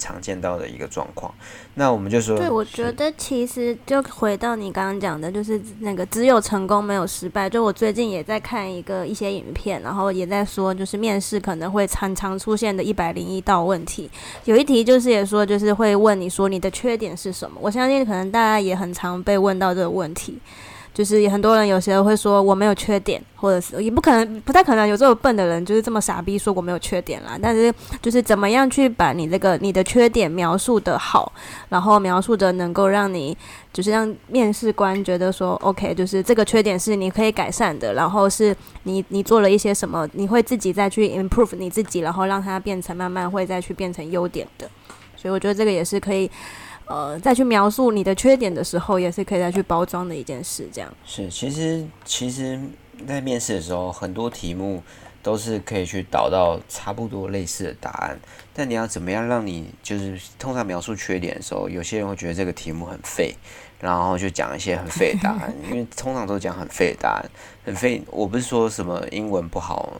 [0.00, 1.32] 常见到的一个状况，
[1.74, 7.48] 那我们就说，对我觉得其实就回到你刚刚讲的，就是那个只有成功没有失败。
[7.48, 14.10] 就我最近也在看一个一些影片，然后也在说，就是面试可能会常常出现的一百零一道问题，
[14.46, 17.58] 有一题就是也说，就是会问你说你的缺点是什么。
[17.60, 20.38] 我相信可能大家也很常被问到这个问题。
[20.92, 27.38] 就是很多人有时候会说我没有缺点，或者是也不可能不太可能有这么笨的人，就是这么傻逼说我没有缺点啦。
[27.40, 27.72] 但是
[28.02, 31.32] 就是怎么样去把你这个你的缺点描述的好，
[31.68, 33.36] 然后描述的能够让你
[33.72, 44.68] 就是让面试官觉得说 OK，就是这个缺点是你可以改善的，然后是你你做了一些什么，你会自己再去 improve 你自己，然后让它变成慢慢会再去变成优点的。
[45.16, 46.30] 所以我觉得这个也是可以。
[46.90, 50.68] 呃，再去描述你的缺点的时候，也是可以再去包装的一件事。
[50.72, 52.60] 这样是，其实其实，
[53.06, 54.82] 在面试的时候，很多题目
[55.22, 58.18] 都是可以去导到差不多类似的答案。
[58.52, 63.36] 但你要怎么样让你就是通常描述缺点的时候，有些人会觉得这个题目很废，
[63.78, 65.54] 然后就讲一些很废的答案。
[65.70, 67.30] 因为通常都讲很废的答案，
[67.64, 68.02] 很废。
[68.10, 69.92] 我不是说什么英文不好，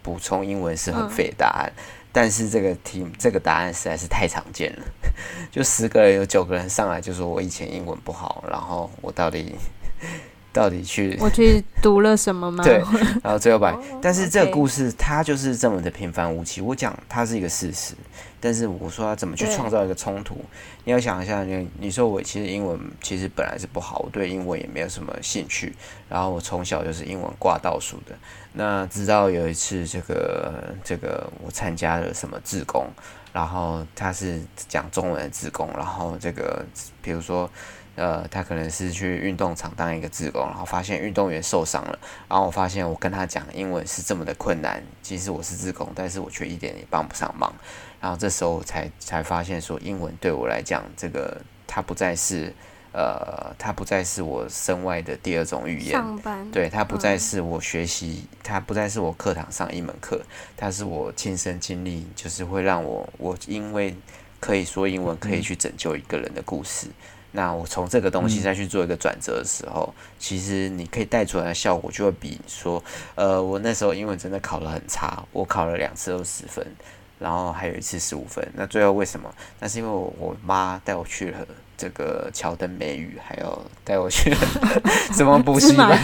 [0.00, 1.72] 补充英文是很废的答案。
[2.16, 4.82] 但是这个题这个答案实在是太常见了，
[5.52, 9.54] 就十个人有九个人上来就说我以前英文不好，然后我到底
[10.50, 12.64] 到底去我去读了什么吗？
[12.64, 12.82] 对，
[13.22, 16.62] 然后最后把哦，但是这个故事它就是这么的平凡无奇。
[16.62, 17.92] 我讲它是一个事实，
[18.40, 20.36] 但是我说要怎么去创造一个冲突，
[20.84, 25.74] 你要想一下，你你说我其实英文其实本来是不好，我对英文也没有什么兴趣，
[26.08, 28.16] 然后我从小就是英文挂倒数的。
[28.52, 32.86] 那直到有一次这个这个我参加了什么志工，
[33.32, 36.64] 然后他是讲中文的志工，然后这个
[37.02, 37.50] 比如说。
[37.98, 47.50] 呃，他可能是去运动场当一个志工，然后发现运动员受伤了，然后我发现我跟他讲英文是这么的困难，其实我是志工，但是我却一点也帮不上忙。
[48.00, 52.52] 然后这时候我才才发现说，英文对我来讲，这个它不再是
[52.92, 56.50] 呃，它不再是我身外的第二种语言，上班。
[56.50, 60.22] 对，它不再嗯是我学习，它不再是我课堂上一门课，
[60.56, 63.94] 它是我亲身经历，就是会让我我因为
[64.40, 66.86] 可以说英文，可以去拯救一个人的故事。
[67.32, 68.42] 那我从这个东西嗯。
[68.42, 72.82] 再去做一个转折的时候，其实你可以带出来的效果就会比说，
[73.14, 76.66] 呃，我那时候英文真的考得很差，我考了两次都十分，
[77.18, 78.46] 然后还有一次十五分。
[78.54, 79.32] 那最后为什么？
[79.60, 81.38] 那是因为我我妈带我去了
[81.76, 84.38] 这个乔登美语，还有带我去了
[85.12, 86.00] 什么补习班。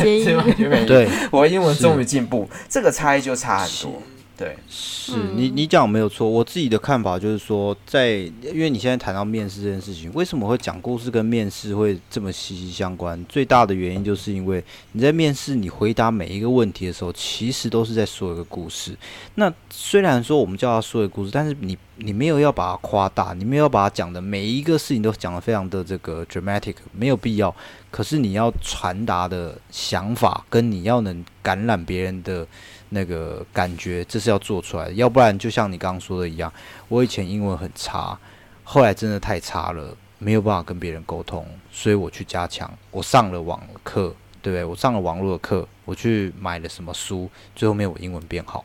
[0.87, 4.03] 对，我英文终于进步，这个差异就差很多。
[4.37, 6.29] 对，是嗯你你讲没有错。
[6.29, 13.23] 我自己的看法就是说，在因为你现在谈到面试这件事情，为什么会讲故事跟面试会这么息息相关？
[13.29, 18.97] 最大的原因就是因为你在面试，你回答每一个问题的时候，其实都是在说一个故事。
[19.37, 27.55] 那虽然说我们叫他说一个故事，但是你你没有要把它夸大，你没有把它讲的每一个事情都讲的非常的这个 dramatic，没有必要。
[27.90, 32.47] 可是你要传达的想法跟你要能感染别人的
[32.94, 34.92] 那个感觉，这是要做出来的。
[34.92, 36.52] 要不然就像你刚刚说的一样，
[36.88, 38.16] 我以前英文很差，
[38.62, 44.64] 后来真的太差了，没有办法跟别人沟通，所以我去加强，我上了网课，对不对？
[44.64, 48.64] 我上了网络的课，我去买了什么书，最后面我英文变好。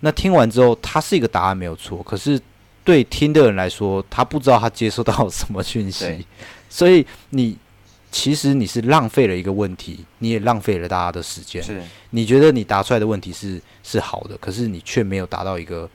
[0.00, 2.38] 那听完之后，它是一个答案没有错，可是
[2.84, 6.26] 对听的人来说，他不知道他接收到什么讯息，
[6.68, 7.56] 所以你
[8.14, 11.60] 其实你是浪费了一个问题，你也浪费了大家的时间。
[11.60, 15.90] 是你觉得你答出来的问题是是好的，可是你却没有达到一个，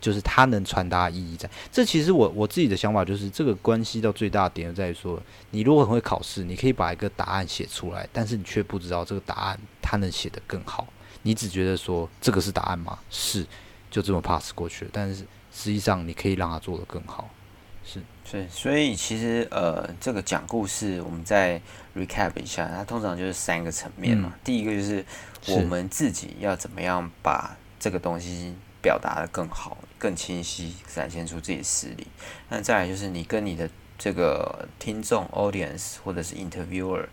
[0.00, 1.48] 就是它能传达意义在。
[1.70, 10.88] 这其实我我自己的想法就是，这个关系到最大的点就在于说，你如果很会考试，你可以把一个答案写出来，但是你却不知道这个答案它能写得更好。
[11.20, 12.98] 你只觉得说这个是答案吗？
[13.10, 13.46] 是，
[13.90, 14.90] 就这么 pass 过去了。
[14.90, 17.28] 但是实际上你可以让它做得更好。
[17.84, 21.60] 是，是，所以其实呃，这个讲故事，我们再
[21.96, 24.32] recap 一下，它通常就是三个层面嘛。
[24.42, 25.04] 第一个就是
[25.48, 32.06] 我们自己要怎么样把这个东西表达的更好、更清晰，展现出自己的实力。
[32.48, 37.04] 那再来就是你跟你的这个听众 audience 或者是 interviewer，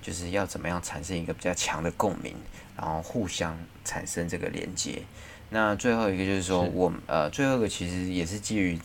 [0.00, 2.34] 就是要怎么样产生一个比较强的共鸣，
[2.76, 5.02] 然后互相产生这个连接。
[5.50, 8.78] 那最后一个就是说，是我们呃，最后一个其实也是基于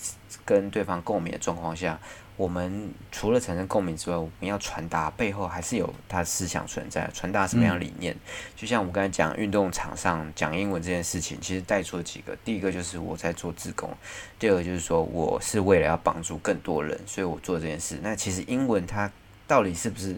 [0.46, 2.00] 跟对方共鸣的状况下，
[2.36, 8.16] 我们除了产生共鸣之外，我们要传达背后还是有他的思想存在，传达什么样的理念。
[8.56, 13.90] 就像我们刚才讲运动场上讲英文这件事情，其实带出了几个，第一个就是我在做自工，
[14.38, 18.00] 第二个就是说我是为了要帮助更多人，所以我做这件事。
[18.02, 19.12] 那其实英文它
[19.48, 20.18] 到底是不是？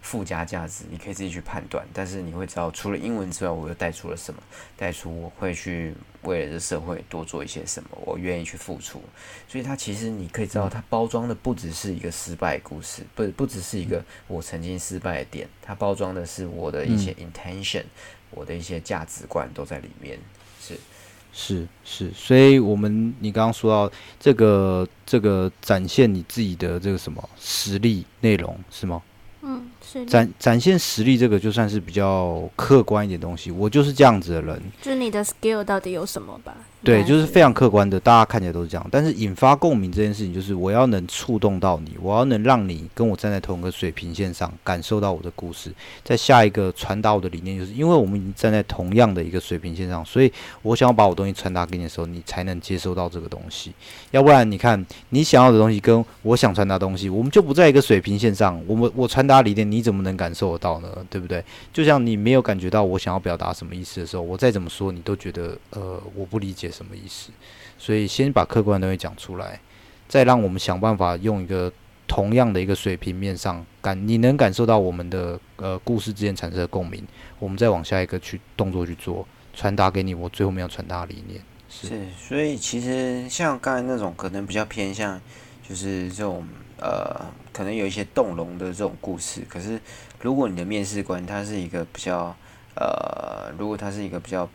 [0.00, 4.40] 附加价值，你可以自己去判断，但是你会知道，除了英文之外，我又带出了什么？
[4.76, 5.92] 带出我会去
[6.28, 9.02] 为了这社会多做一些什么，我愿意去付出。
[9.48, 17.84] 所以它其实你可以知道，它包装的不只是一个失败故事，不不只是一个我曾经失败的点，它包装的是我的一些 intention，、
[18.30, 20.18] 我的一些价值观都在里面。
[20.60, 20.76] 是
[21.32, 29.02] 是是，所以我们你刚刚说到这个这个展现你自己的这个什么实力内容是吗？
[29.42, 29.70] 嗯，
[30.06, 36.54] 展展现实力这个就算是比较客观一点东西，我就是这样子的人，就是你的 skill 到底有什么吧？
[36.82, 38.86] 对，就是非常客观的，大家看起来都是这样。
[38.90, 45.72] 但是引发共鸣这件事情，就是我要能触动到你，我要能让你跟我站在同一个水平线上，感受到我的故事。
[46.04, 53.72] 在下一个传达我的理念，就是因为我们已经站在同样的一个水平线上，所以我想要把我东西传达给你的时候，你才能接收到这个东西。
[54.12, 58.62] 要不然，你看你想要的东西跟我想传达东西，我们就不在一个水平线上。
[58.68, 60.88] 我们我传达理念，你怎么能感受得到呢？
[61.10, 61.44] 对不对？
[61.72, 67.30] 就像你没有感觉到我想要表达什么意思的时候，我再怎么说，你都觉得呃我不理解什么意思。
[67.78, 69.60] 所以先把客观的东西讲出来，
[70.08, 71.72] 再让我们想办法用一个
[72.06, 77.06] 同样的一个水平面上感，你能感受到我们的呃故事之间产生的共鸣，
[77.38, 81.40] 我们再往下一个去动作去做，传达给你我最后面要传达理念。
[81.68, 81.88] 是，
[82.18, 85.20] 所以其实像刚才那种可能比较偏向，
[85.68, 86.42] 就是这种
[86.78, 89.42] 呃，可能有一些动容的这种故事。
[89.46, 89.78] 可是
[90.20, 92.34] 如果你的面试官他是一个比较
[92.74, 94.48] 呃，如果他是一个比较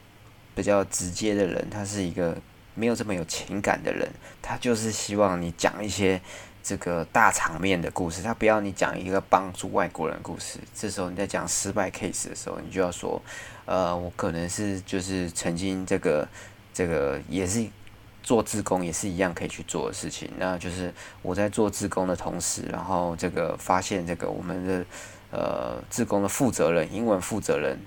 [0.55, 2.37] 比较直接的人，他是一个
[2.75, 4.09] 没有这么有情感的人，
[4.41, 6.21] 他就是希望你讲一些
[6.61, 10.59] 这个大场面的故事，他不要你讲一个帮助外国人故事。
[10.75, 13.21] 这时候你在讲失败 case 的时候，你就要说，
[13.65, 16.27] 呃，我可能是就是曾经这个。
[16.75, 17.63] 这个也是
[18.23, 20.27] 做自工，也是一样可以去做的事情。
[20.39, 20.91] 那就是
[21.21, 24.85] 我在做自工的同时，然后这个发现这个我们的
[25.29, 27.77] 呃自工的负责人，英文负责人，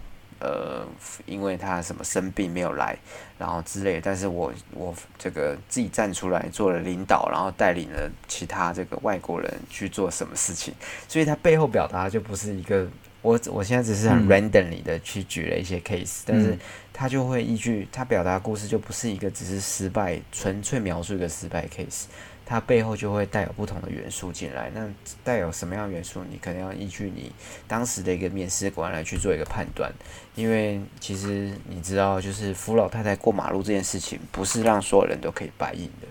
[0.40, 0.86] 呃，
[1.24, 2.96] 因为他什么生病没有来，
[3.38, 4.00] 然后之类。
[4.00, 10.74] 但是我我这个自己站出来做了领导，然后带领了其他这个外国人去做什么事情，
[11.08, 12.86] 所以他背后表达就不是一个。
[13.22, 16.56] 我我现在只是很 randomly 的去举了一些 case，但是
[16.92, 22.04] 他就会依据他表达故事，就不是一个只是失败，纯粹描述一个失败 case，
[22.46, 24.70] 它背后就会带有不同的元素进来。
[24.72, 24.88] 那
[25.24, 27.32] 带有什么样元素，你可能要依据你
[27.66, 29.92] 当时的一个面试官来去做一个判断。
[30.36, 36.06] 因为其实你知道，就是扶老太太过马路这件事情，不是让所有人都可以白应的，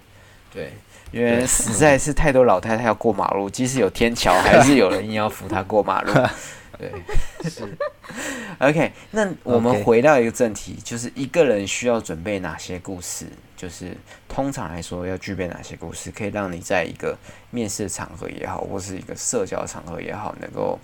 [0.52, 0.74] 对，
[1.12, 6.12] 因为实在是太多老太太要过马路，即使有天桥，还是有人硬要扶她过马路。
[6.78, 6.92] 对，
[7.50, 7.78] 是。
[8.60, 13.28] OK，那我们回到一个正题，就是一个人需要准备哪些故事？
[13.58, 13.96] 就是
[14.28, 17.18] 通常来说要具备哪些故事，可以让你在一个
[17.52, 20.80] 面试场合也好，或是一个社交场合也好，能够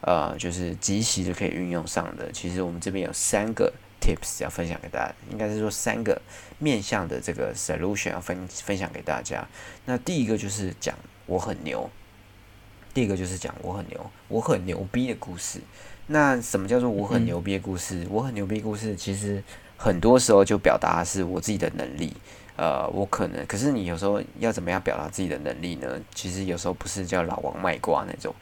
[0.00, 2.30] 呃，就是即时就可以运用上的。
[2.32, 6.20] 其实我们这边有三个 tips 要分享给大家，应该是说三个
[6.58, 9.46] 面向的这个 solution 要分分享给大家。
[9.84, 10.94] 那第一个就是讲
[11.26, 11.90] 我很牛。
[12.94, 15.60] 第一个就是讲我很牛，我很牛逼的故事。
[16.06, 18.06] 那什么叫做我很牛逼的故事？
[18.08, 19.42] 我很牛逼故事，其实
[19.76, 22.14] 很多时候就表达是我自己的能力。
[22.56, 26.00] 呃，我可能，可是你有时候要怎么样表达自己的能力呢？
[26.14, 28.32] 其实有时候不是叫老王卖瓜那种，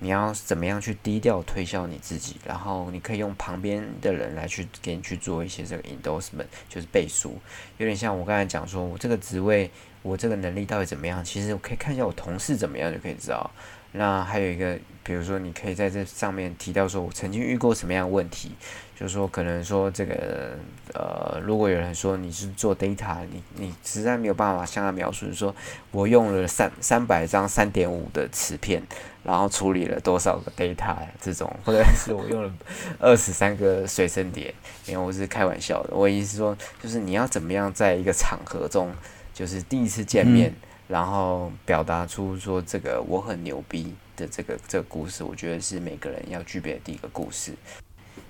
[0.00, 2.36] 你要怎么样去低调推销你自己？
[2.44, 7.38] 然后你可以用旁边的人来去给你去做一些这个 endorsement，就是背书，
[7.78, 9.70] 有点像我刚才讲说，我这个职位，
[10.02, 11.24] 我这个能力到底怎么样？
[11.24, 13.50] 其实我可以看一下我同事怎么样就可以知道。
[13.92, 18.52] 那还有一个，比如说，你可以在这上面提到说，我曾经遇过什么样的问题，
[18.98, 20.56] 就是说，可能说这个，
[20.94, 25.54] 呃，如果有人说你是做 data，你你实在没有办法向他描述，说
[25.90, 28.82] 我用了三三百张三点五的磁片，
[29.24, 32.50] 然后处理了多少个 data 这种，或者是我用了
[32.98, 34.54] 二十三个随身碟，
[34.86, 38.90] 因为我是开玩笑的，我意思是说，就是你要怎么样在一个场合中，
[39.34, 40.54] 就是第一次见面。
[40.88, 47.52] 然后表达出说这个我很牛逼的这个这个故事，我觉得是每个人要具备的第一个故事。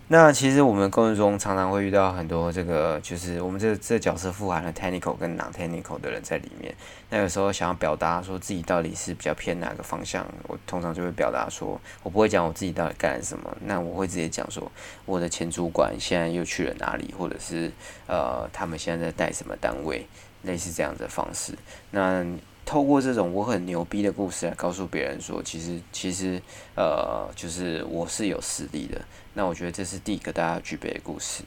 [0.09, 6.75] 那其实我们工作中常常会遇到很多这个，就是我们这这角色富含了 technical 跟 non technical 的人在里面。
[7.09, 14.71] 那有时候想要表达说自己到底是比较偏哪个方向，我通常就会表达说，我不会讲我自己到底干了什么，那我会直接讲说
[15.07, 17.73] 我的前主管现在又去了哪里，或者是
[18.07, 20.07] 呃他们现在在带什么单位，
[20.43, 21.55] 类似这样的方式。
[21.91, 22.25] 那
[22.65, 26.41] 透过这种我很牛逼的故事来告诉别人说，其实其实
[26.77, 29.01] 呃，就是我是有实力的。
[29.35, 31.43] 那我觉得这是第一个大家具备的故事。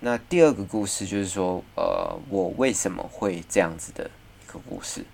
[0.00, 4.10] 那第二个故事就是说，呃，我为什么会这样子的
[4.44, 5.04] 一个故事？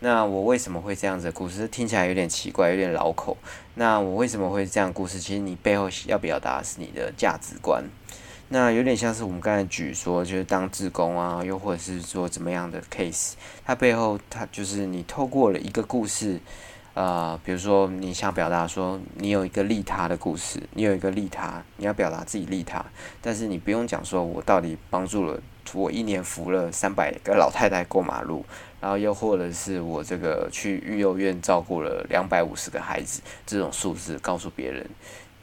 [0.00, 1.68] 那我为什么会这样子的故事？
[1.68, 3.36] 听起来有点奇怪，有点老口。
[3.76, 5.20] 那我为什么会这样故事？
[5.20, 7.84] 其实你背后要表达的是你的价值观。
[8.52, 13.32] 那有点像是我们刚才举说，就是当志工啊，又或者是说怎么样的 case，
[13.64, 16.38] 它背后它就是你透过了一个故事，
[16.92, 22.84] 呃，比如说你想表达说你有一个利他的故事，你有一个利他，你要表达自己利他，
[23.22, 25.40] 但是你不用讲说我到底帮助了
[25.72, 28.44] 我一年扶了三百个老太太过马路，
[28.82, 34.86] 然后又或者是我这个去育幼院照顾了两百五十个孩子这种数字告诉别人。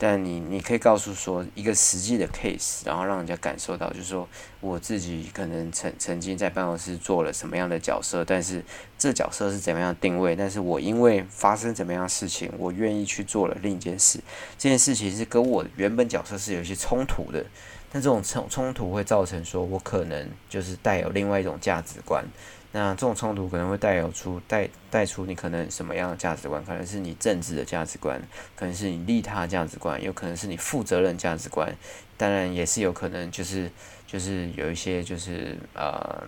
[0.01, 4.25] 但你你可以告诉说一个实际的 case，然后让人家感受到，就是说
[4.61, 8.63] 我自己可能曾曾经在办公室做了什么样的角色，但是
[8.97, 14.21] 这角色是怎么样定位，但是我因为发生怎么样事情，我愿意去做了另一件事，
[14.57, 17.45] 这件事情是跟我原本角色是有一些冲突的，
[17.91, 22.23] 但这种冲冲突会造成说我可能就是带有另外一种价值观。
[22.71, 26.63] 那这种冲突可能会带有出带带出你可能什么样的价值观？
[26.63, 28.21] 可能是你政治的价值观，
[28.55, 31.75] 可能是你利他价值观，有可能是你负责任价值观，
[32.15, 33.71] 当然也是有可能就是
[34.05, 36.23] 就是有一些就是呃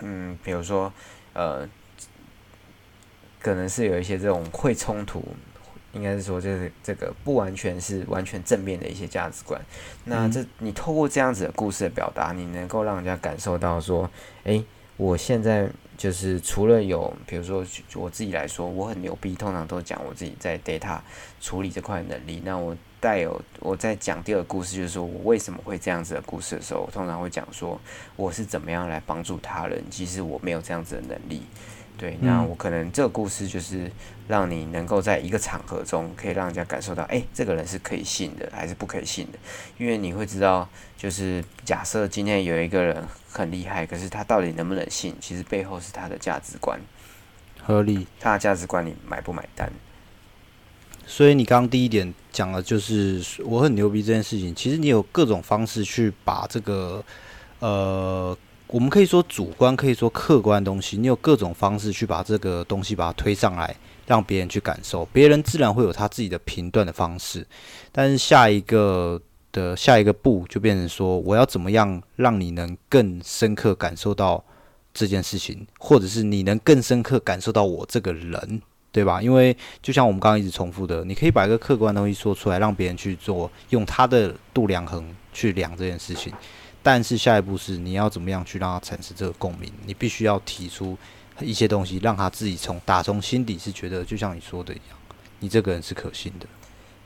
[0.00, 0.92] 嗯，比如说
[1.34, 1.68] 呃，
[3.40, 5.22] 可能是有一些这种会冲突
[5.92, 9.60] 应该是说这是这个不完全是完全正面的一些价值观。
[10.06, 14.10] 那这你透过这样子的故事的表达，你能够让人家感受到说，
[14.44, 14.64] 诶，
[15.02, 21.00] 我现在就是除了有，比如说我自己来说，我很牛逼，通常都讲我自己在 data
[21.40, 22.40] 处理这块能力。
[22.44, 27.80] 那我带有我在讲第二个故事，就是说我为什么会这样子的故事的时候，我通常会讲说
[28.14, 31.42] 我是怎么样来帮助他人，其实我没有这样子的能力。
[31.98, 33.90] 对，那我可能这个故事就是
[34.28, 39.38] 让你能够在一个场合中，可以让人家感受到，哎，这个人是可以信的，还是不可以信的？
[39.78, 45.16] 因为你会知道，就是假设今天有一个人很厉害，可是他到底能不能信？
[45.20, 46.78] 其实背后是他的价值观，
[47.62, 48.06] 合理。
[48.20, 49.72] 他的价值观你买不买单？
[51.06, 57.02] 所以你刚刚第一点讲的就是我很牛逼这件事情，其实你有各种方式去把这个，
[57.60, 58.36] 呃。
[58.68, 60.96] 我们可以说主观，可以说客观的东西。
[60.96, 63.76] 你有各种方式去把这个东西把它推上来，
[64.06, 67.46] 让别人去感受，别人自然会有他自己的评断的方式。
[67.90, 69.20] 但是下一个
[69.52, 74.42] 的下一个步就变成说，我要怎么样让你能更深刻感受到
[74.94, 79.22] 这件事情，或者是你能更深刻感受到我这个人，对吧？
[79.22, 86.32] 因为就像我们刚刚一直重复的，你可以把一个客观东西说出来，让别人去做，用他的度量衡去量这件事情。
[86.82, 89.72] 但是下一步是你要怎么样去让他产生这个共鸣？
[89.86, 90.98] 你必须要提出
[91.40, 94.98] 一些东西，让他自己从打从心底是觉得，就像你说的一样，
[95.38, 96.46] 你这个人是可信的。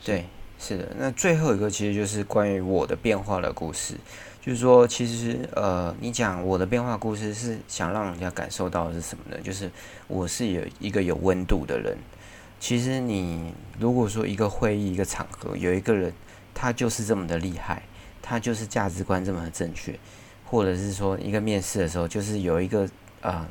[0.03, 0.25] 对，
[0.59, 0.93] 是的。
[0.99, 3.95] 那最后一个其实就是关于我的变化的故事，
[4.41, 9.41] 就是说，其实呃，你讲我的变化故事是想让人家感受到的是什么呢？
[9.43, 9.71] 就是
[10.09, 11.97] 我是有一个有温度的人。
[12.59, 16.13] 其实你如果说一个会议一个场合有一个人，
[16.55, 17.83] 他就是这么的厉害。
[18.29, 19.97] 他就是价值观这么的正确，
[20.45, 22.89] 或者是说一个面试的时候，就是有一个
[23.21, 23.47] 啊，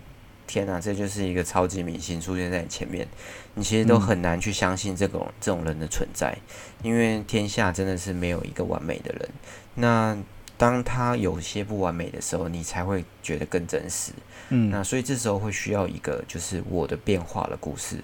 [0.47, 3.07] 天哪，这就是一个超级明星出现在你前面，
[3.55, 6.37] 你其实都很难去相信这种这种人的存在，
[6.83, 9.29] 因为天下真的是没有一个完美的人。
[9.75, 10.17] 那
[10.57, 14.11] 当他有些不完美的时候，你才会觉得更真实。
[14.49, 17.97] 嗯，那所以这时候会需要一个就是我的变化的故事。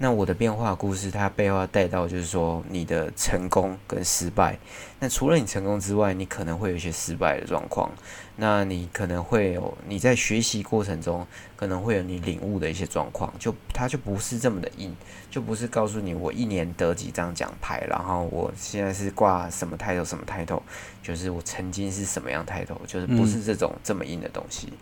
[0.00, 4.56] 那我的变化故事，它背后要带到就是说你的成功跟失败。
[5.00, 7.90] 那除了你成功之外，你可能会有一些失败的状况。
[8.36, 11.26] 那你可能会有你在学习过程中
[11.56, 14.94] 可能会有你领悟的一些状况，就它就不是这么的硬，
[15.28, 20.62] 就不是告诉你我一年得几张奖牌，然后我现在是挂什么 title 什么 title，
[21.02, 24.72] 就是我曾经是什么样 title，就是不是这种这么硬的东西。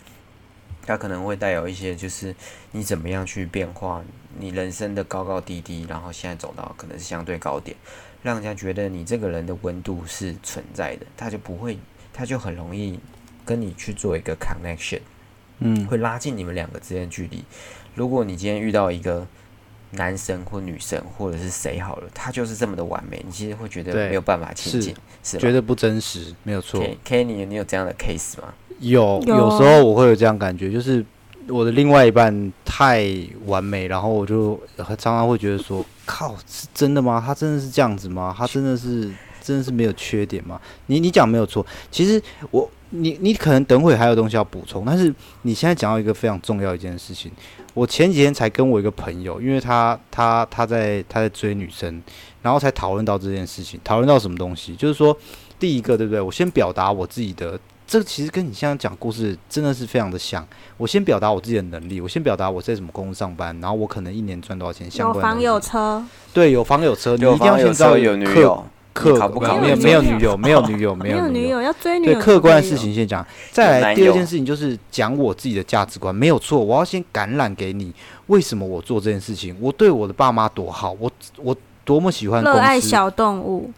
[0.86, 2.34] 它可能会带有一些，就是
[2.70, 4.02] 你怎么样去变化
[4.38, 7.76] 你人生的高高低低，然后现在走到可能是相对高点，
[8.22, 11.76] 让人家觉得你这个人的温度是存在的，他就不会，
[12.12, 12.98] 他就很容易
[13.44, 15.00] 跟你去做一个 connection，
[15.58, 17.44] 嗯，会拉近你们两个之间的距离。
[17.94, 19.26] 如果你今天遇到一个
[19.92, 26.84] 男生或女生或者是谁好了，他就是这么的完美，你其实会觉得没有办法亲近，是觉得不真实，没有错。
[27.04, 28.52] Kenny，你有这样的 case 吗？
[28.80, 31.04] 有有时候我会有这样感觉，就是
[31.48, 33.06] 我的另外一半太
[33.46, 37.22] 完美，然后我就常常会觉得说：“靠，是真的吗？
[37.24, 38.34] 他真的是这样子吗？
[38.36, 39.10] 他真的是
[39.40, 42.20] 真的是没有缺点吗？”你你讲没有错，其实
[42.50, 47.32] 我你你可能等会还有东西要补充，但是你现在讲到一个非常重要一件事情，
[47.72, 52.02] 我前几天才跟我一个朋友，因为他他他在他在追女生，
[52.42, 55.16] 然后才讨论到这件事情，讨论到什么东西，就是说
[55.58, 56.20] 第一个对不对？
[56.20, 57.58] 我先表达我自己的。
[57.86, 60.46] 这其实跟你现在讲故事真的是非常的像。
[60.76, 64.90] 我先表达我自己的能力，我先表达我在什么公司上班，然后我可能一年赚多少钱。
[64.98, 66.04] 有房有车。
[66.34, 68.64] 对，有房有车，你一定要先知道有女友。
[68.92, 72.14] 客 不没有没有女友，没有女友，没有女友要追女友。
[72.14, 73.24] 对，客观的事情先讲。
[73.52, 76.58] 再来第二件事情就是讲我自己的价值观，没有错。
[76.58, 77.92] 我要先感染给你，
[78.28, 79.54] 为什么我做这件事情？
[79.60, 83.70] 我对我的爸妈多好，我我多么喜欢热爱小动物。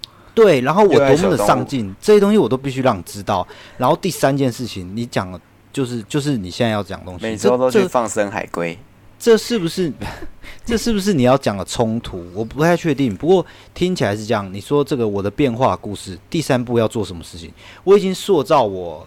[0.42, 3.46] 对，然后我多么的上进，这些东西我都必须让你知道。
[3.76, 5.38] 然后第三件事情，你讲
[5.72, 8.78] 就是就是你现在要讲东西，每周都去放生海龟，
[9.18, 9.92] 这是不是？
[10.64, 12.22] 这是不是你要讲的冲突？
[12.34, 14.52] 我不太确定，不过听起来是这样。
[14.52, 17.50] 你说这个我的变化故事，第三步要做什么事情？
[17.84, 19.06] 我已经塑造我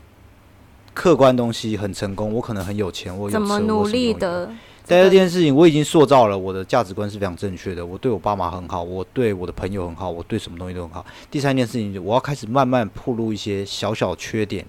[0.93, 4.51] 客观东西很成功，我可能很有钱，我怎么努力的？
[4.91, 7.85] 第二件事情，我已经塑造了我的价值观是非常正确的。
[7.85, 11.05] 我对我爸妈很好，我对我的朋友很好，我对什么东西都很好。
[11.31, 14.65] 第三件事情，我要开始慢慢铺露一些小小缺点，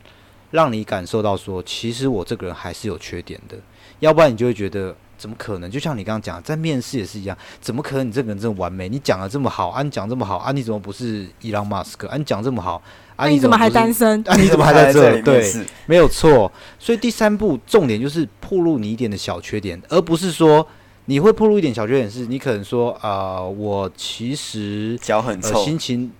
[0.52, 3.56] 让你感受到说，其实我这个人还是有缺点的。
[3.98, 5.70] 要不然你就会觉得，怎么可能？
[5.70, 8.88] 就像你刚刚讲，在面试也是一样，怎么可能你这个人这么完美？
[8.88, 12.08] 你讲的这么好，啊，你讲这么好，啊，你怎么不是伊朗马斯克？
[12.08, 12.82] 啊，你讲这么好。
[13.14, 14.20] 啊，你怎么还单身？
[14.26, 15.22] 啊，你怎么还在这？
[15.22, 15.48] 对，
[15.86, 16.50] 没有错。
[16.76, 20.66] 所以第三步重点就是暴露你一点的小缺点，而不是说
[21.04, 26.10] 你会暴露一点小缺点，是你可能说啊、呃我其实呃脚很臭，心情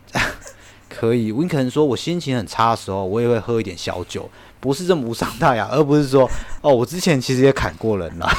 [0.99, 4.28] 可以，你可能说我心情很差的时候，我也会喝一点小酒，
[4.61, 6.30] 不是这么无伤大雅， 而不是说
[6.61, 8.30] 哦，我之前其实也砍过人了，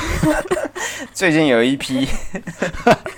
[1.14, 2.08] 最近有一批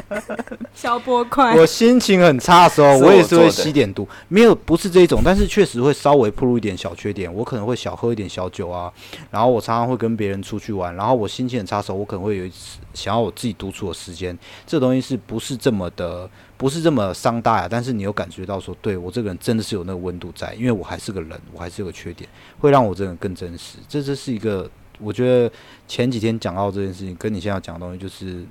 [0.73, 8.91] 消波块，我心情很差的时候，我我也是会吸点毒，没有不是这一种，但是确实会稍微暴露一点小缺点，我可能会小喝一点小酒啊，
[9.31, 16.29] 然后我常常会跟别人出去玩，然后我心情很差的时候，我可能会有一次想要我自己独处的时间，这东西是不是这么的？
[16.57, 22.29] 不是这么伤大雅，但是你有感觉到说，对我这个人真的是有那个温度在，因为我还是个人，我还是有个缺点，
[22.59, 23.77] 会让我这个人更真实。
[23.89, 25.51] 这这是一个，我觉得
[25.85, 28.45] 前几天讲到这件事情，跟你现在讲的东西，就是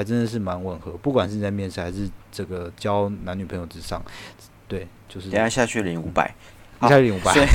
[0.00, 0.92] 还真的是蛮吻合。
[1.02, 4.02] 不管是在面试还是这个交男女朋友之上，
[4.66, 6.34] 对，就是等一下下去领五百。
[6.80, 7.46] 下去领五百所，以，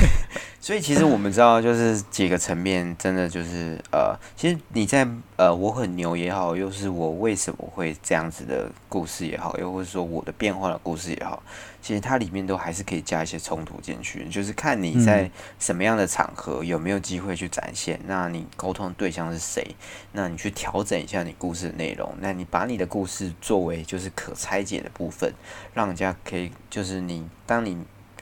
[0.61, 11.41] 所以其实我们知道，就是几个层面，真的就是呃，其实你在呃，我很牛也好，又是我为什么会这样子的故事也好，又或者说我的变化的故事也好，
[11.85, 15.29] 其实它里面都还是可以加一些冲突进去，就是看你在
[15.59, 19.75] 什么样的场合有没有机会去展现，那你沟通的对象是谁，
[20.13, 25.31] 那你去调整一下你故事的内容，那你把你的故事作为就是可拆解的部分，
[25.75, 27.77] 让人家可以就是你当你。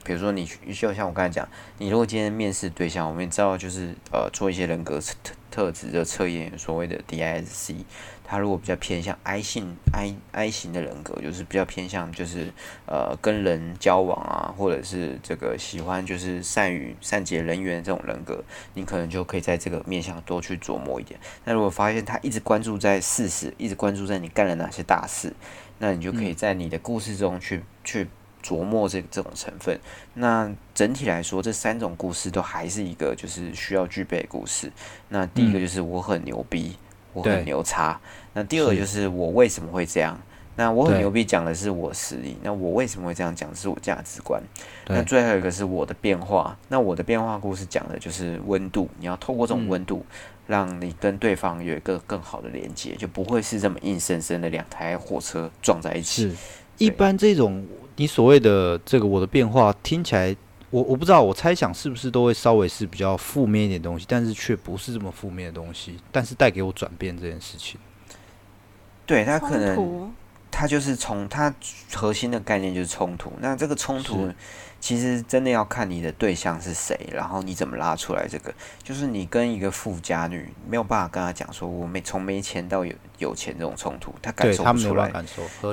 [0.05, 0.45] 比如说你
[0.75, 1.47] 就像我刚才讲，
[1.77, 7.85] 你如果今天面试对象，我们也知道就是呃做一些人格特特质的测验，所谓的 DISC，
[8.33, 12.51] 他如果比较偏向 I 性 I I 型的人格，就是比较偏向就是
[12.87, 21.19] 呃跟人交往啊，或者是这个喜欢就是善于善解人缘这种人格，你可能就可以在这个面向多去琢磨一点。
[21.45, 25.31] 那如果发现他一直关注在事实，一直关注在你干了哪些大事，
[25.77, 28.07] 那你就可以在你的故事中去去。
[28.43, 29.79] 琢磨这这种成分，
[30.15, 34.69] 那整体来说，这三种故事都还是一个就是需要具备的故事。
[35.07, 36.75] 那第一个就是我很牛逼，
[37.13, 38.01] 我很牛叉。
[38.33, 40.19] 那第二个就是我为什么会这样？
[40.55, 44.39] 那我很牛逼讲的是我实力，那我为什么会这样讲是我价值观。
[44.87, 50.05] 那最后一个是我的变化，那我的变化故事讲的就是温度，你要透过这种嗯温度，
[50.45, 56.29] 让你跟对方有一个更好的连接，就不会是这么硬生生的两台火车撞在一起。
[56.29, 56.35] 是
[56.77, 57.65] 一般这种
[57.95, 60.35] 你所谓的这个我的变化听起来，
[60.69, 67.79] 我我不知道，我猜想是不是都会稍微是比较负面一点东西，但是却不是这么负面的东西，但是带给我转变这件事情。
[69.05, 70.11] 对他可能
[70.51, 71.53] 他就是从他
[71.93, 73.33] 核心的概念就是冲突。
[73.39, 74.31] 那这个冲突
[74.79, 78.27] 其实真的要看你的对象是谁，然后你怎么拉出来。
[78.27, 85.11] 这个就是你跟一个富家女没有办法跟她讲说，我没从没钱到有有钱这种冲突，她感受不出来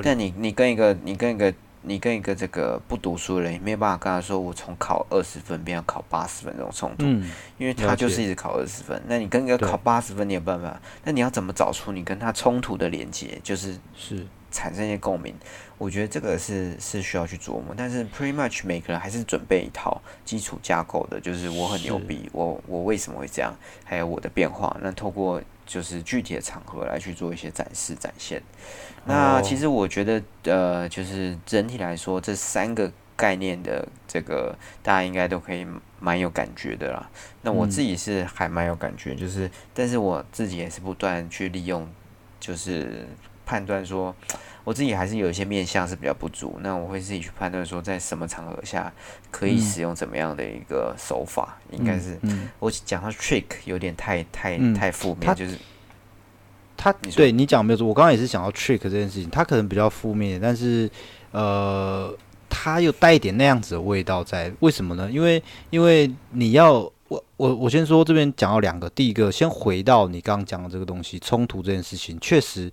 [0.03, 1.53] 但你你跟一个你跟一个
[1.83, 9.01] 你跟一个这个不读书的人，也没有办法跟他说我从考二十分变成考八十分这种冲突，嗯，因为他就是一直考二十分。
[9.07, 10.79] 那你跟一个考八十分，你有办法？
[11.03, 13.39] 那你要怎么找出你跟他冲突的连接？
[13.43, 15.33] 就是是产生一些共鸣，
[15.77, 17.73] 我觉得这个是是需要去琢磨。
[17.75, 24.75] 但是 pretty much 每个人还是准备一套基础架构的，就是我很牛逼，我我为什么会这样，还有我的变化。
[24.81, 25.41] 那透过
[25.71, 28.43] 就是具体的场合来去做一些展示展现。
[29.05, 34.53] 那哦其实我觉得，呃，就是整体来说，这三个概念的这个
[34.83, 35.65] 大家应该都可以
[35.97, 37.09] 蛮有感觉的啦。
[37.43, 41.87] 那我嗯自己是还蛮有感觉，就是，但是我自己也是不断去利用，
[42.37, 43.07] 就是
[43.45, 44.13] 判断说，
[44.63, 48.91] 我自己还是有一些面向是比较不足，那我会自己去判断说，在什么场合下
[49.31, 49.61] 可以嗯。
[49.61, 55.57] 使用怎么样的一个手法，应该是嗯，我讲到 trick 有点太太嗯太负面，就是
[56.75, 60.89] 他对你讲没有错，我刚刚也是想到 trick 这件事情，他可能比较负面，但是
[61.31, 62.13] 呃，
[62.49, 65.09] 他又带一点那样子的味道在，为什么呢？
[65.09, 66.73] 因为因为你要
[67.07, 72.69] 我我我先说这边讲到两个，第一个先回到你刚刚讲的这个东西，冲突这件事情，确实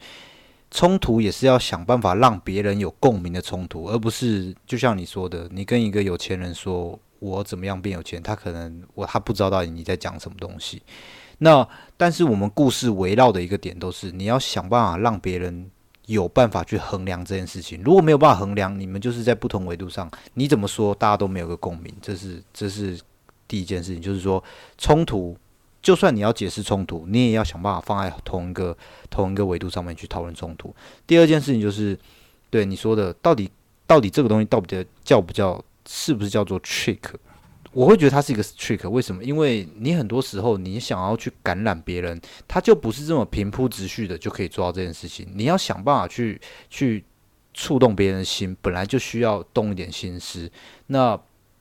[0.70, 10.82] 冲突也是要想办法让别人有共鸣的冲突，而不是就像你说的，你跟一个有钱人说我怎么样变有钱，他可能我他不知道到底你在讲什么东西。
[11.38, 11.66] 那
[11.96, 15.70] 但是我们故事围绕的一个点都是，你要想办法让别人
[16.06, 17.80] 有办法去衡量这件事情。
[17.82, 23.00] 如果没有办法衡量，你们就是在不同维度上，你怎么说大家都没有个共鸣，这是这是
[23.46, 24.42] 第一件事情，就是说
[24.76, 25.36] 冲突，
[25.88, 28.76] 就算你要解释冲突，你也要想办法放在同一个
[29.08, 30.76] 同一个维度上面去讨论冲突。
[31.06, 31.98] 第二件事情就是，
[32.50, 33.50] 对你说的，到底
[33.86, 36.98] 到底这个东西到底叫不叫，是不是叫做 trick？
[37.72, 39.24] 我会觉得它是一个 trick，为什么？
[39.24, 45.26] 因为你很多时候你想要去感染别人，他就不是这么平铺直叙的就可以做到这件事情。
[45.34, 47.02] 你要想办法去去
[47.54, 50.52] 触动别人的心，本来就需要动一点心思。
[50.88, 51.18] 那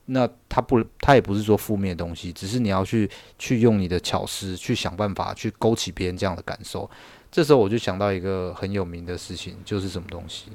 [0.08, 6.90] 那他不，他也不是说负面的东西，只是你要去去用你的巧思去想办法去勾起别人这样的感受。
[7.32, 10.50] 这时候我就想到一个很有名的事情，就是什么东西？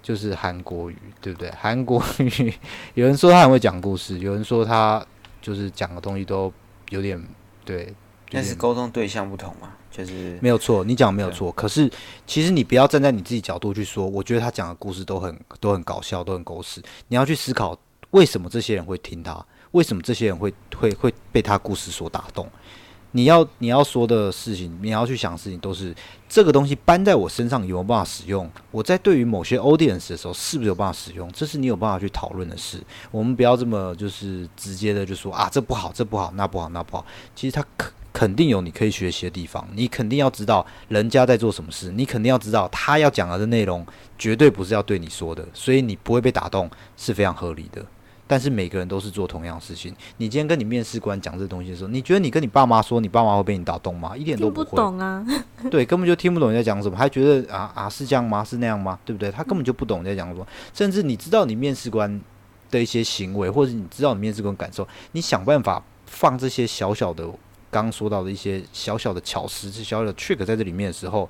[0.00, 1.50] 就是韩国语，对不对？
[1.50, 2.54] 韩国语，
[2.94, 5.04] 有人说他很会讲故事，有人说他
[5.42, 6.50] 就是讲的东西都
[6.90, 7.22] 有点
[7.64, 7.92] 对，
[8.30, 11.52] 但是沟通对象不同嘛，就是没有错，你讲没有错。
[11.52, 11.90] 可是
[12.26, 16.80] 其实你不要站在你自己角度去说，我觉得他讲的故事都很都很搞笑，都很狗屎。
[17.08, 17.78] 你要去思考，
[18.10, 19.44] 为什么这些人会听他？
[19.72, 22.48] 为什么这些人会会会被他故事所打动？
[23.12, 25.94] 你要你要说的事情，你要去想的事情，都是
[26.28, 28.50] 这个东西搬在我身上有没有办法使用？
[28.70, 31.30] 我在对于某些 audience 的时候，是不是有办法使用？
[31.32, 32.78] 这是你有办法去讨论的事。
[33.10, 37.06] 我们不要这么就是直接的就说啊，这不好，这不好，那不好，那不好。
[37.34, 39.66] 其实他肯肯定有你可以学习的地方。
[39.74, 43.86] 你肯定要知道人家在做什么事，你肯定要知道他要讲的内容
[44.18, 47.84] 绝对不是要对你说的，所以你不会被打动是非常合理的。
[48.28, 49.92] 但是每个人都是做同样的事情。
[50.18, 54.14] 你今天跟你面试官讲这东西的时候，你觉得你跟你爸妈说，你爸妈会被你打动吗？
[54.16, 54.76] 一点都不会。
[54.76, 55.26] 懂啊，
[55.70, 58.44] 对，根本就听不懂你在讲什么，还觉得啊啊是这样吗？
[58.44, 58.98] 是那样吗？
[59.04, 59.32] 对不对？
[59.32, 60.46] 他根本就不懂你在讲什么。
[60.72, 62.20] 甚至你知道你面试官
[62.70, 67.26] 的一些行为，或者你知道你面试官感受，你想办法放这些小小的
[67.70, 71.28] 刚说到的一些小小的巧思、这小小的 trick 在这里面的时候。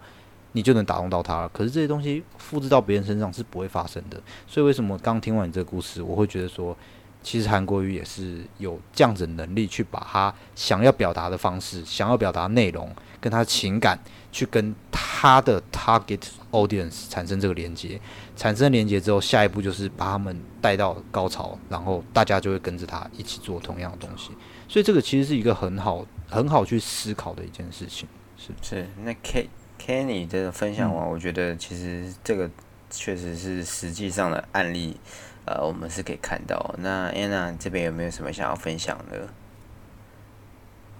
[0.59, 1.48] 你就能打动到他了。
[1.50, 4.20] 可是这些东西复制到别人身上是不会发生的。
[4.46, 6.76] 所以为什么刚听完你这个故事，我会觉得说，
[7.22, 13.96] 其实韩国语也是有这样子能力去把他想要表达的方式、想要表达内容跟他情感，
[14.32, 18.00] 去跟他的 target audience 产生这个连接。
[18.36, 24.30] 产生连接之后，下一步就是把他们带到高潮，然后大家就会跟着他一起做同样的东西。
[24.68, 28.09] 所以这个其实是一个很好、很好去思考的一件事情。
[28.36, 29.48] 是不是，那 K。
[29.89, 32.51] Kenny 的分享完，我觉得其实这个
[32.91, 35.01] 确实是实际上的案例，
[35.47, 36.74] 呃，我们是可以看到。
[36.76, 39.26] 那 Anna 这边有没有什么想要分享的？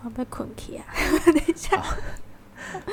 [0.03, 0.87] 我被困起啊！
[1.27, 1.85] 等一下。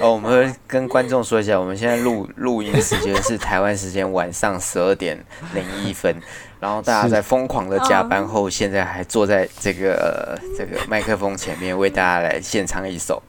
[0.02, 5.18] 哦，我们会跟观众说一下，我们现在录录音时间是台湾时间晚上十二点
[5.54, 6.14] 零一分，
[6.60, 13.24] 然后大家在疯狂的加班后，现在还坐在这个这个麦克风前面为大家来献唱一首。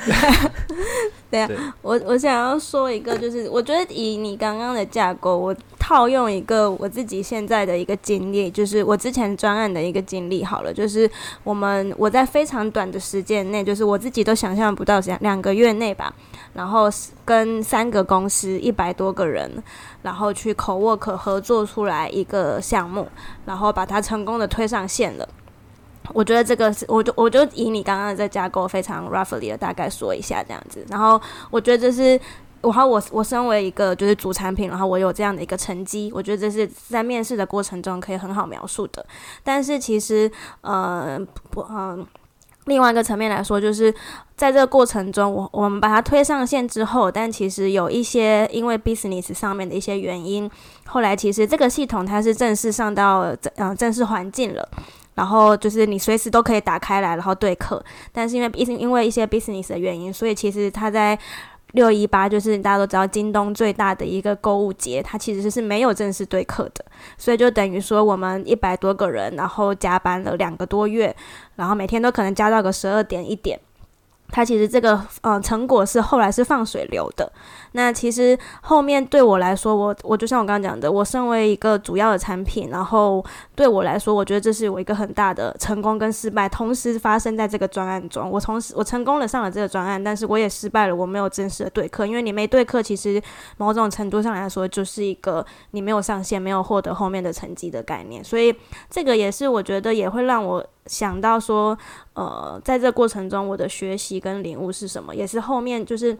[1.30, 11.08] 对啊，我我想要说一个，就是我觉得以你刚刚的架构，我套用一个我自己现在的一个经历，就是我之前专案的一个经历好了，就是
[11.44, 16.12] 我们我在非常短的时间内，就是我自己都想象不到两两个月内吧，
[16.54, 16.88] 然后
[17.24, 19.62] 跟三个公司一百多个人，
[20.02, 23.06] 然后去 co work 合作出来一个项目，
[23.44, 25.28] 然后把它成功的推上线了。
[26.12, 32.20] 我觉得这个是，我就我就以你刚刚的架构非常 roughly 的大概说一下这样子，然后我觉得这是，
[32.62, 39.04] 然后我我身为一个就是主产品，然后我有这样的一个成绩，我觉得这是在面试的过程中可以很好描述的。
[39.42, 40.30] 但是其实，
[40.60, 41.18] 呃，
[41.50, 42.06] 不，嗯，
[42.66, 43.92] 另外一个层面来说，就是
[44.36, 50.50] 在这个过程中，我我们把它推上线之后，但其实有一些因为 business 上面的一些原因，
[50.86, 54.68] 后来其实这个系统它是正式上到正嗯正式环境了。
[55.20, 57.84] 然后就是你随时都可以打开来，然后对课。
[58.10, 61.18] 但是因为因因为一些 business 的原因，所以其实它在
[61.72, 66.82] 六一八，就是大家都知道京东最大的一个购物节，它其实是没有正式对课的。
[67.18, 71.14] 所以就等于说，我们一百多个人，然后加班了两个多月，
[71.56, 73.60] 然后每天都可能加到个十二点一点。
[74.32, 77.30] 它其实这个呃成果是后来是放水流的。
[77.72, 88.28] 那其实后面对我来说，我我就像我刚刚讲的，我身为一个主要的产品，然后对我来说，我觉得这是我一个很大的成功跟失败同时发生在这个专案中。
[88.30, 93.22] 我同时我成功了上了这个专案，但是我也失败了，我没有正式的对课，因为你没对课，其实
[93.56, 98.24] 某种程度上来说就是一个你没有上线，没有获得后面的成绩的概念。
[98.24, 98.52] 所以
[98.88, 101.78] 这个也是我觉得也会让我想到说，
[102.14, 106.18] 呃，在这过程中我的学习跟领悟是什么，也是后面就是。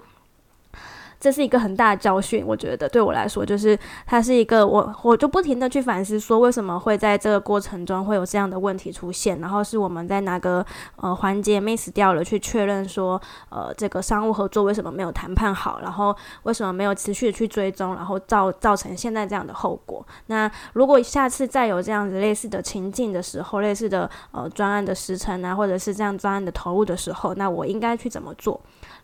[1.20, 10.64] 这是一个很大的教训，我觉得对我来说，就是它是一个我我就不停的去反思，说为什么会在这个过程中会有这样的问题出现，然后是我们在哪个
[10.96, 20.02] 呃环节 miss 掉了，去确认说呃这个商务合作为什么没有谈判好，然后为什么没有持续的去追踪，然后造造成现在这样的后果。
[20.28, 28.58] 那如果下次再有这样子类似的情境的时候，类似的呃专案的时程啊，或者是这样专案的投入的时候，那我应该去怎么做？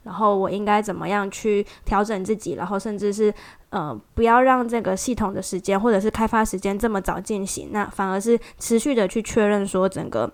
[0.06, 2.54] 然后我应该怎么样去调整自己？
[2.54, 3.34] 然后甚至是
[3.70, 10.32] 呃，不要让这个系统的时间或者是开发时间这么早进行，那反而是持续的去确认说整个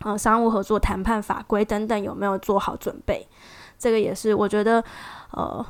[0.00, 3.28] 呃商务合作谈判法规等等有没有做好准备。
[3.78, 4.82] 这个也是我觉得
[5.32, 5.64] 呃，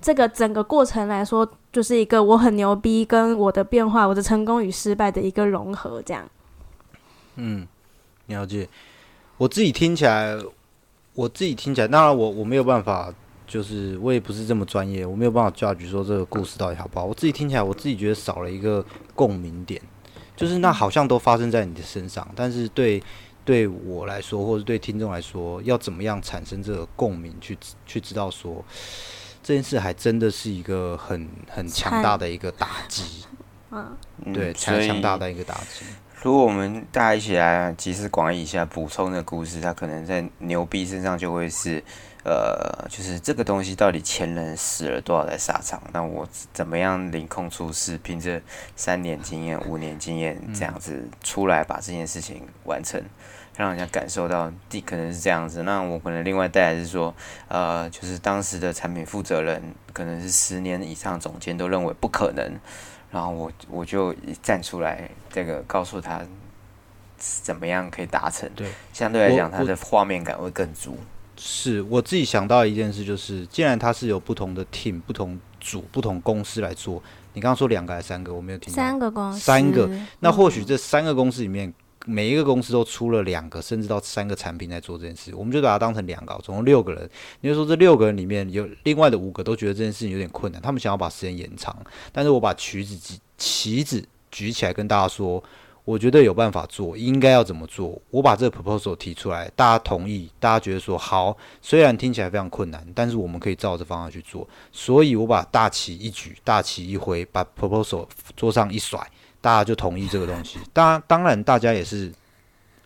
[0.00, 6.00] 这个整个过程来说，就是一个我很牛逼跟我的变化，我的成功与失败的一个融合。
[6.06, 6.24] 这样，
[7.34, 7.66] 嗯，
[8.26, 8.68] 了解。
[9.38, 10.36] 我自己听起来。
[11.14, 13.12] 我自己听起来，当然我我没有办法
[13.46, 17.04] 就是我也不是这么专业，我没有办法 judge 说这个故事到底好不好。
[17.04, 18.84] 我自己听起来，我自己觉得少了一个
[19.14, 19.80] 共鸣点，
[20.34, 23.02] 就是那好像都发生在你的身上，但是对
[23.44, 28.64] 对我来说，或者对听众来说，要怎么样产生这个共鸣，去去知道说
[29.42, 33.24] 这件事还真的是一个很很强大的一个打击，
[33.70, 33.94] 嗯，
[34.32, 35.84] 对，所以强大的一个打击。
[36.22, 41.82] 如果我们大家一起来集思广益一下，补充的故事，它可能在牛逼身上就会是，
[42.22, 48.40] 呃，就是这个东西到底前人死了多少在沙场，那我怎么样凌空出世，凭着
[48.76, 53.02] 三年经验、五年经验这样子出来把这件事情完成，
[53.56, 55.64] 让人家感受到第可能是这样子。
[55.64, 57.12] 那我可能另外带来是说，
[57.48, 59.60] 呃，就是当时的产品负责人
[59.92, 62.60] 可能是十年以上总监都认为不可能。
[63.12, 66.22] 然后我我就站出来，这个告诉他
[67.18, 68.50] 怎么样可以达成。
[68.56, 70.96] 对，相对来讲，我它的画面感会更足。
[71.36, 77.02] 是我自己想到一件事，就是既然它是有不同的 team、不同组、不同公司来做，
[77.34, 78.32] 你刚刚说两个还是三个？
[78.32, 78.76] 我没有听到。
[78.76, 79.90] 三个公司，三个
[80.20, 81.72] 那或许嗯这三个公司里面，
[82.06, 87.08] 每一个公司都出了两个，甚至到三个产品在做这件事，我们就把它当成两个，总共六个人。
[87.40, 91.76] 你就说这六个人里面有另外的五个都觉得这件事情有点困难，他们想要把时间延长，
[92.12, 95.42] 但是我把旗子举旗子举起来跟大家说。
[95.84, 98.00] 我觉得有办法做，应该要怎么做？
[98.10, 104.48] 我把这个 proposal 提出来，大家同意，大家觉得说好，虽然听起来非常困难，但是我们可以照着方向去做。
[104.70, 109.04] 所以我把大旗一举，大旗一挥，把 proposal 桌上一甩，
[109.42, 110.58] 大家就同意这个东西。
[110.72, 112.10] 当然，当然大家也是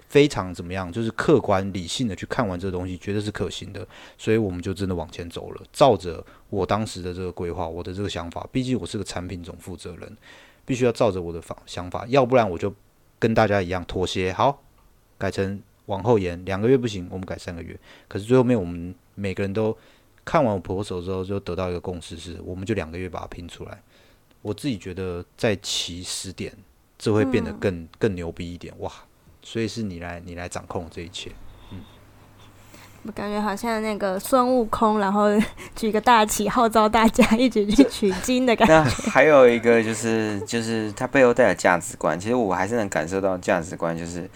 [0.09, 3.87] 非常怎么样，就是客观理性的去看完这个东西，觉得是可行的，
[4.17, 10.17] 所以我们就真的往前走了，照着我当时的这个规划，我的这个想法，毕竟我是个产品总负责人，
[10.65, 12.75] 必须要照着我的方想法，要不然我就
[13.19, 14.63] 跟大家一样妥协，好，
[15.19, 17.79] 改成往后延两个月不行，我们改三个月。
[18.09, 19.77] 可是最后面我们每个人都
[20.25, 23.83] 看完我婆婆手之后，就得到一个共识是，我们就两个月把它拼出来。
[24.47, 26.53] 我自己觉得在起始点，
[26.97, 28.93] 这会变得更、更牛逼一点哇！
[29.43, 31.33] 所以是你来你来掌控这一切。
[31.73, 31.81] 嗯
[33.03, 35.27] 我感觉好像那个孙悟空，然后
[35.75, 38.75] 举个大旗号召大家一起去取经的感觉。
[38.75, 44.29] 那还有一个就是，就是他背后带的价值观，其实我还是能感受到价值观，就是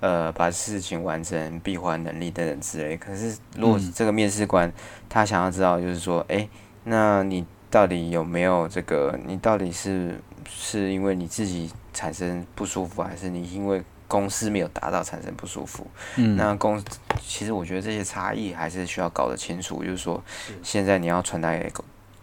[0.00, 2.98] 呃，把事情完成、闭环能力等等之类。
[2.98, 4.70] 可是如果是这个面试官
[5.08, 6.48] 他想要知道，就是说，诶，
[6.84, 7.44] 那你
[7.74, 9.18] 到底有没有这个？
[9.26, 15.84] 你到底是是因为你自己产生不舒服，还是你因为公司没有达到产生不舒服？
[16.14, 16.80] 嗯，那公
[17.20, 20.22] 其实我觉得这些差异还是需要搞得清楚，就是说，
[20.62, 21.68] 现在你要传达给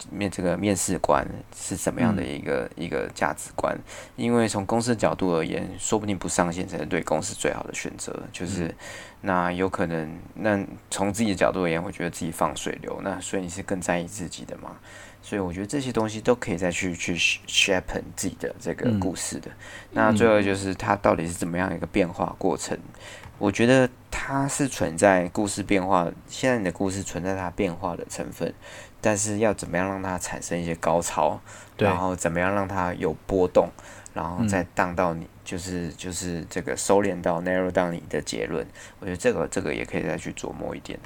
[0.09, 3.77] 面这个面试官是怎么样的一个、一个价值观，
[4.15, 8.73] 因为从公司角度而言，说不定不上线才是对公司最好的选择，就是、
[9.19, 14.77] 那有可能，那从自己的角度而言，会觉得自己放水流，那所以你是更在意自己的嘛？
[15.21, 19.49] 所以我觉得这些东西都可以再去去 sharpen 自己的这个嗯故事的。
[19.91, 22.77] 那最后就是它到底是怎么样一个变化过程？
[23.37, 28.53] 我觉得它是存在故事变化，现在你的故事存在它变化的成分，
[28.99, 31.39] 但是要怎么样让它产生一些高潮，
[31.75, 33.69] 对然后怎么样让它有波动，
[34.13, 38.63] 然后嗯再荡到你、就是就是这个收敛到 narrow down 你的结论，
[38.99, 40.99] 我觉得这个这个也可以再去琢磨一点。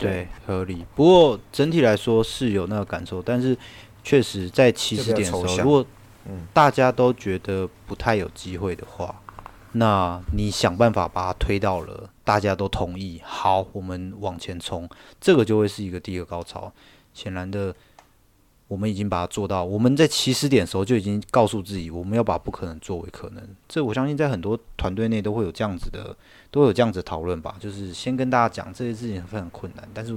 [0.00, 0.84] 对，合理。
[0.94, 3.56] 不过整体来说是有那个感受，但是
[4.02, 5.86] 确实在起始点的时候，如果
[6.26, 9.20] 嗯大家都觉得不太有机会的话，
[9.72, 14.88] 那你想办法把它推到了大家都同意，好，我们往前冲，
[15.20, 16.72] 这个就会是一个第一个高潮。
[17.12, 17.74] 显然的，
[18.70, 19.64] 我们已经把它做到。
[19.64, 23.42] 我们在起始点的时候就已经告诉自己，我们要把不可能作为可能。
[23.68, 26.16] 这我相信在很多团队内都会有这样子的，
[26.52, 27.56] 都有这样子讨论吧。
[27.58, 30.16] 就是先跟大家讲这些事情非常困难，但是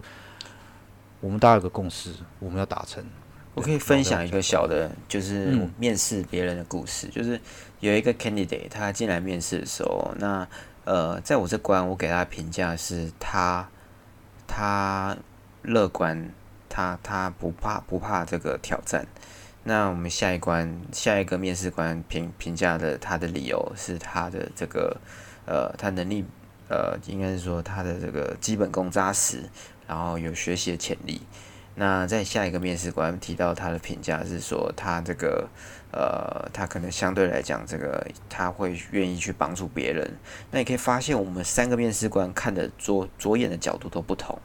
[1.20, 3.04] 我们大家有个共识，我们要达成。
[3.56, 7.08] 我可以分享一个小的，就是面试别人的故事。
[7.08, 7.42] 就是
[7.80, 10.48] 有一个 candidate，他进来面试的时候，那
[10.86, 13.68] 呃，在我这关，我给他评价是他
[14.46, 15.18] 他
[15.62, 16.32] 乐观，
[16.74, 19.06] 他他不怕不怕这个挑战。
[19.64, 24.98] 那我们下一关，下一个面试官评评价的他的理由是他的这个
[25.46, 26.26] 呃，他能力
[26.68, 29.44] 呃，应该是说他的这个基本功扎实，
[29.88, 31.22] 然后有学习的潜力。
[31.76, 35.48] 那在下一个面试官提到他的评价是说，他这个
[35.94, 40.18] 呃，他可能相对来讲，这个他会愿意去帮助别人。
[40.52, 44.38] 那你可以发现，我们三个面试官看的左左眼的角度都不同。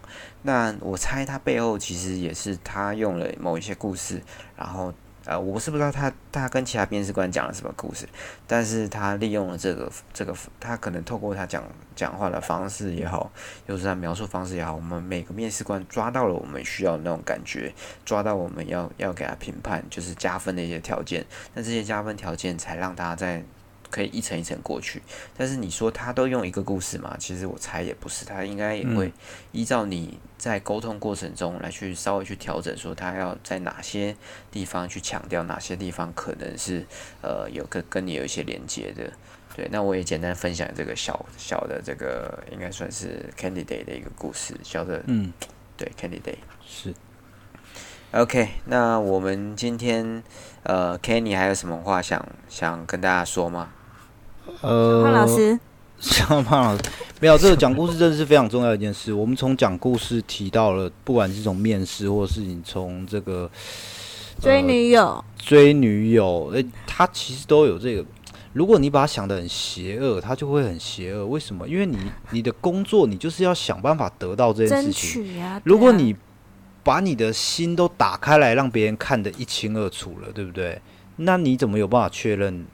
[0.43, 4.23] 那我猜他背后其实也是他用了某一些故事，
[4.57, 4.93] 然后
[5.29, 8.09] 呃，我是不知道他他跟其他面试官讲了什么故事，
[8.47, 11.63] 但是他利用了这个这个，他可能透过他讲
[11.95, 13.31] 讲话的方式也好，
[13.67, 17.75] 又是他描述方式也好，我们每个面试官抓到了我们需要的那种感觉，
[18.07, 23.45] 抓到我们要要给他评判就是加分的一些条件，那这些加分条件才让他在。
[23.91, 25.03] 可以一层一层过去，
[25.37, 27.17] 但是你说他都用一个故事嘛？
[27.19, 29.13] 其实我猜也不是，他应该也会
[29.53, 34.15] 依照你在沟通过程中来去稍微去调整，说他要在哪些
[34.51, 36.87] 地方去强调，哪些地方可能是
[37.23, 39.13] 呃有跟跟你有一些连接的。
[39.57, 45.33] 对，那我也简单分享这个小小的这个应该算是 candidate 的一个故事，小的嗯，
[45.77, 46.95] 对 candidate 是
[48.13, 48.51] OK。
[48.67, 50.23] 那我们今天
[50.63, 53.73] 呃，Kenny 还有什么话想想跟大家说吗？
[54.61, 55.59] 呃，胖老师，
[55.99, 56.83] 像胖老师，
[57.21, 59.13] 没有这个讲故事真的是非常重要一件事。
[59.13, 63.51] 我们从讲故事提到了，不管是从面试，或者是你从这个
[64.41, 68.05] 追女友，追女友，诶，他其实都有这个。
[68.55, 71.27] 如果你把它想的很邪恶，它就会很邪恶。
[71.27, 71.69] 为什么？
[71.69, 71.97] 因为你
[72.31, 75.41] 你的工作，你就是要想办法得到这件事情。
[75.65, 76.17] 如果你
[76.83, 80.81] 把你的心都打开来，让别人看得一清二楚了，对不对？
[81.17, 82.65] 那你怎么有办法确认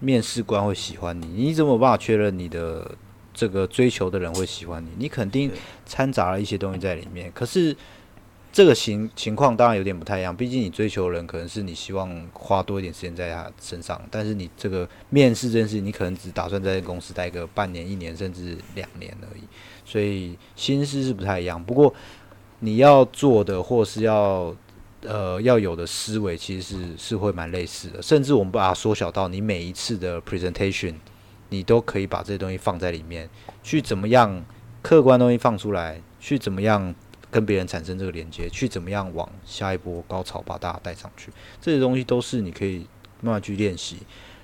[0.00, 1.26] 面试官会喜欢你？
[1.26, 2.94] 你怎么有办法确认你的
[3.32, 4.90] 这个追求的人会喜欢你？
[4.98, 5.50] 你肯定
[5.86, 7.30] 掺杂了一些东西在里面。
[7.34, 7.76] 可是
[8.52, 19.42] 这个情情况当然有点不太一样，毕竟你追求的人可能是你希望花多一点时间在他身上，但是你这个面试这件事情，你可能只打算在公司待个半年、一年，甚至两年而已。
[19.84, 21.62] 所以心思是不太一样。
[21.62, 21.92] 不过
[22.60, 24.54] 你要做的或是要
[25.04, 28.02] 呃要有的思维，其实是是会蛮类似的。
[28.02, 30.94] 甚至我们把它缩小到你每一次的 presentation，
[31.50, 33.28] 你都可以把这些东西放在里面，
[33.62, 34.44] 去怎么样
[34.82, 36.94] 客观东西放出来，去怎么样
[37.30, 41.30] 跟别人产生这个连接，去怎么样往下一波高潮把大家带上去。
[41.60, 42.86] 这些东西都是你可以
[43.20, 43.98] 慢慢去练习，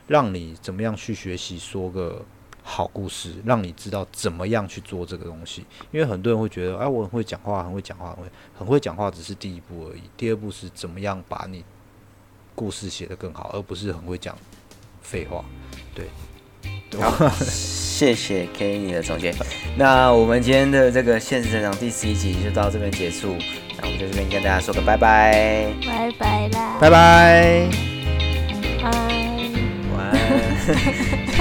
[0.07, 2.25] 让你怎么样去学习说个
[2.63, 5.65] 好故事，让你知道怎么样去做这个东西。
[5.91, 10.03] 因为很多人会觉得，哎，我很会讲话，很会讲话，很会很会讲话，只是第一步而已。
[10.17, 11.65] 第二步是怎么样把你
[12.55, 14.37] 故事写得更好，而不是很会讲
[15.01, 15.45] 废话。
[15.95, 16.07] 对，
[16.91, 19.35] 对好，谢谢 Kenny 的总结。
[19.77, 23.35] 那我们今天的这个现实成长第十一集就到这边结束，
[23.79, 27.69] 那我们在这边跟大家说个拜拜，拜拜啦，拜拜。
[28.83, 28.91] 拜。
[29.97, 31.40] 晚安。